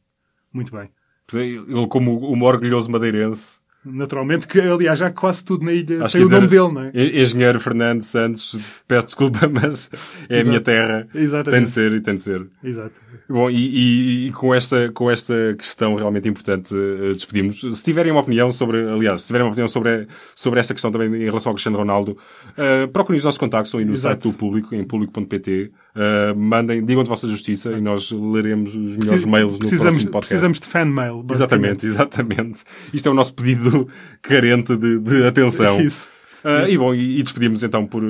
Muito 0.52 0.72
bem. 0.72 0.90
Ele, 1.34 1.88
como 1.88 2.34
um 2.34 2.44
orgulhoso 2.44 2.90
madeirense, 2.92 3.62
Naturalmente, 3.86 4.48
que 4.48 4.62
aliás 4.62 4.98
já 4.98 5.12
quase 5.12 5.44
tudo 5.44 5.66
na 5.66 5.74
ilha 5.74 6.06
Acho 6.06 6.16
tem 6.16 6.26
o 6.26 6.30
nome 6.30 6.48
dizer- 6.48 6.62
dele, 6.62 6.74
não 6.74 6.82
é? 6.84 7.22
Engenheiro 7.22 7.60
Fernando 7.60 8.02
Santos, 8.02 8.58
peço 8.88 9.08
desculpa, 9.08 9.40
mas 9.52 9.90
é 10.30 10.36
a 10.36 10.40
Exato. 10.40 10.48
minha 10.48 10.62
terra. 10.62 11.08
Exatamente. 11.14 11.52
Tem 11.52 11.64
de 11.66 11.70
ser 11.70 11.92
e 11.92 12.00
tem 12.02 12.16
de 12.16 12.22
ser. 12.22 12.48
Exato. 12.64 12.94
Bom, 13.28 13.50
e, 13.50 13.56
e- 13.58 14.28
e 14.28 14.32
com, 14.32 14.56
esta, 14.56 14.90
com 14.94 15.12
esta 15.12 15.34
questão 15.58 15.96
realmente 15.96 16.30
importante, 16.30 16.74
eh, 16.74 17.12
despedimos. 17.14 17.60
Se 17.60 17.84
tiverem 17.84 18.14
uma 18.14 18.22
opinião 18.22 18.50
sobre, 18.54 18.90
aliás, 18.90 19.20
se 19.24 19.28
tiverem 19.28 19.46
uma 19.48 19.52
opinião 19.52 19.68
sobre, 19.68 20.08
sobre 20.34 20.62
esta 20.62 20.74
questão 20.74 20.90
também 20.90 21.14
em 21.22 21.26
relação 21.26 21.50
ao 21.50 21.54
Cristiano 21.54 21.78
Ronaldo, 21.78 22.18
uh, 22.58 22.88
procurem 22.88 23.18
os 23.18 23.26
nossos 23.26 23.38
contactos 23.38 23.76
aí 23.76 23.84
no 23.84 23.92
Exato. 23.96 24.24
site 24.24 24.32
do 24.32 24.38
público, 24.40 24.74
em 24.74 24.86
público.pt. 24.86 25.74
Uh, 25.96 26.36
mandem, 26.36 26.84
digam 26.84 27.04
de 27.04 27.10
vossa 27.10 27.28
justiça 27.28 27.72
e 27.72 27.80
nós 27.80 28.12
leremos 28.12 28.74
os 28.76 28.98
melhores 28.98 29.26
mails 29.26 29.54
no 29.54 29.60
precisamos, 29.60 30.04
próximo 30.04 30.12
podcast. 30.12 30.28
precisamos 30.30 30.60
de 30.60 30.66
fan 30.66 30.86
mail. 30.86 31.26
Exatamente, 31.30 31.86
exatamente. 31.86 32.64
Isto 32.92 33.10
é 33.10 33.12
o 33.12 33.16
nosso 33.16 33.34
pedido 33.36 33.88
carente 34.22 34.76
de, 34.76 35.00
de 35.00 35.24
atenção. 35.24 35.78
Isso. 35.82 36.10
Isso. 36.44 36.74
E 36.74 36.78
bom, 36.78 36.94
e, 36.94 37.20
e 37.20 37.24
despedimos 37.24 37.64
então 37.64 37.86
por, 37.86 38.04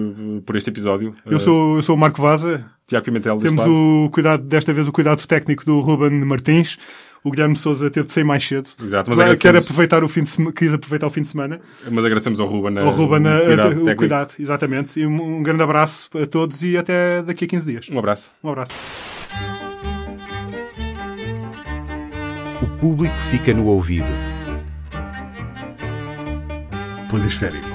por 0.46 0.56
este 0.56 0.70
episódio. 0.70 1.14
Eu 1.26 1.40
sou, 1.40 1.76
eu 1.76 1.84
sou 1.84 1.96
o 1.96 2.00
Marco 2.00 2.22
Vaza. 2.22 2.66
Tiago 2.88 3.06
Pimentel 3.06 3.38
Temos 3.38 3.66
o 3.66 4.10
cuidado, 4.12 4.44
desta 4.44 4.74
vez, 4.74 4.88
o 4.88 4.92
cuidado 4.92 5.26
técnico 5.26 5.64
do 5.66 5.80
Ruben 5.80 6.26
Martins. 6.26 6.78
O 7.24 7.32
Guilherme 7.32 7.56
Souza 7.56 7.90
teve 7.90 8.08
de 8.08 8.14
sair 8.14 8.24
mais 8.26 8.46
cedo. 8.46 8.68
Exato, 8.84 9.10
mas 9.10 9.18
Vai- 9.18 9.28
Quer 9.38 9.48
agradecemos, 9.50 9.66
aproveitar 9.66 10.04
o 10.04 10.10
fim 10.10 10.24
de 10.24 10.30
sema- 10.30 10.52
quis 10.52 10.74
aproveitar 10.74 11.08
o 11.08 11.10
fim 11.10 11.22
de 11.22 11.30
semana. 11.30 11.62
mas 11.90 12.04
agradecemos 12.04 12.40
ao 12.40 12.48
Ruben, 12.48 12.78
Ao 12.80 12.90
Ruben, 12.92 13.26
a- 13.28 13.38
o 13.42 13.46
cuidado 13.46 13.68
o 13.68 13.76
técnico. 13.76 13.96
cuidado, 13.98 14.34
exatamente. 14.40 15.00
E 15.00 15.08
um, 15.08 15.38
um 15.38 15.42
grande 15.44 15.64
abraço 15.64 16.10
a 16.22 16.26
todos 16.26 16.62
e 16.64 16.78
até 16.78 17.22
daqui 17.22 17.46
a 17.46 17.48
15 17.48 17.66
dias. 17.66 17.88
Um 17.90 17.98
abraço. 17.98 18.30
Um 18.44 18.50
abraço. 18.50 18.74
O 22.62 22.68
público 22.80 23.16
fica 23.32 23.54
no 23.54 23.66
ouvido. 23.68 24.06
Planisférico. 27.10 27.73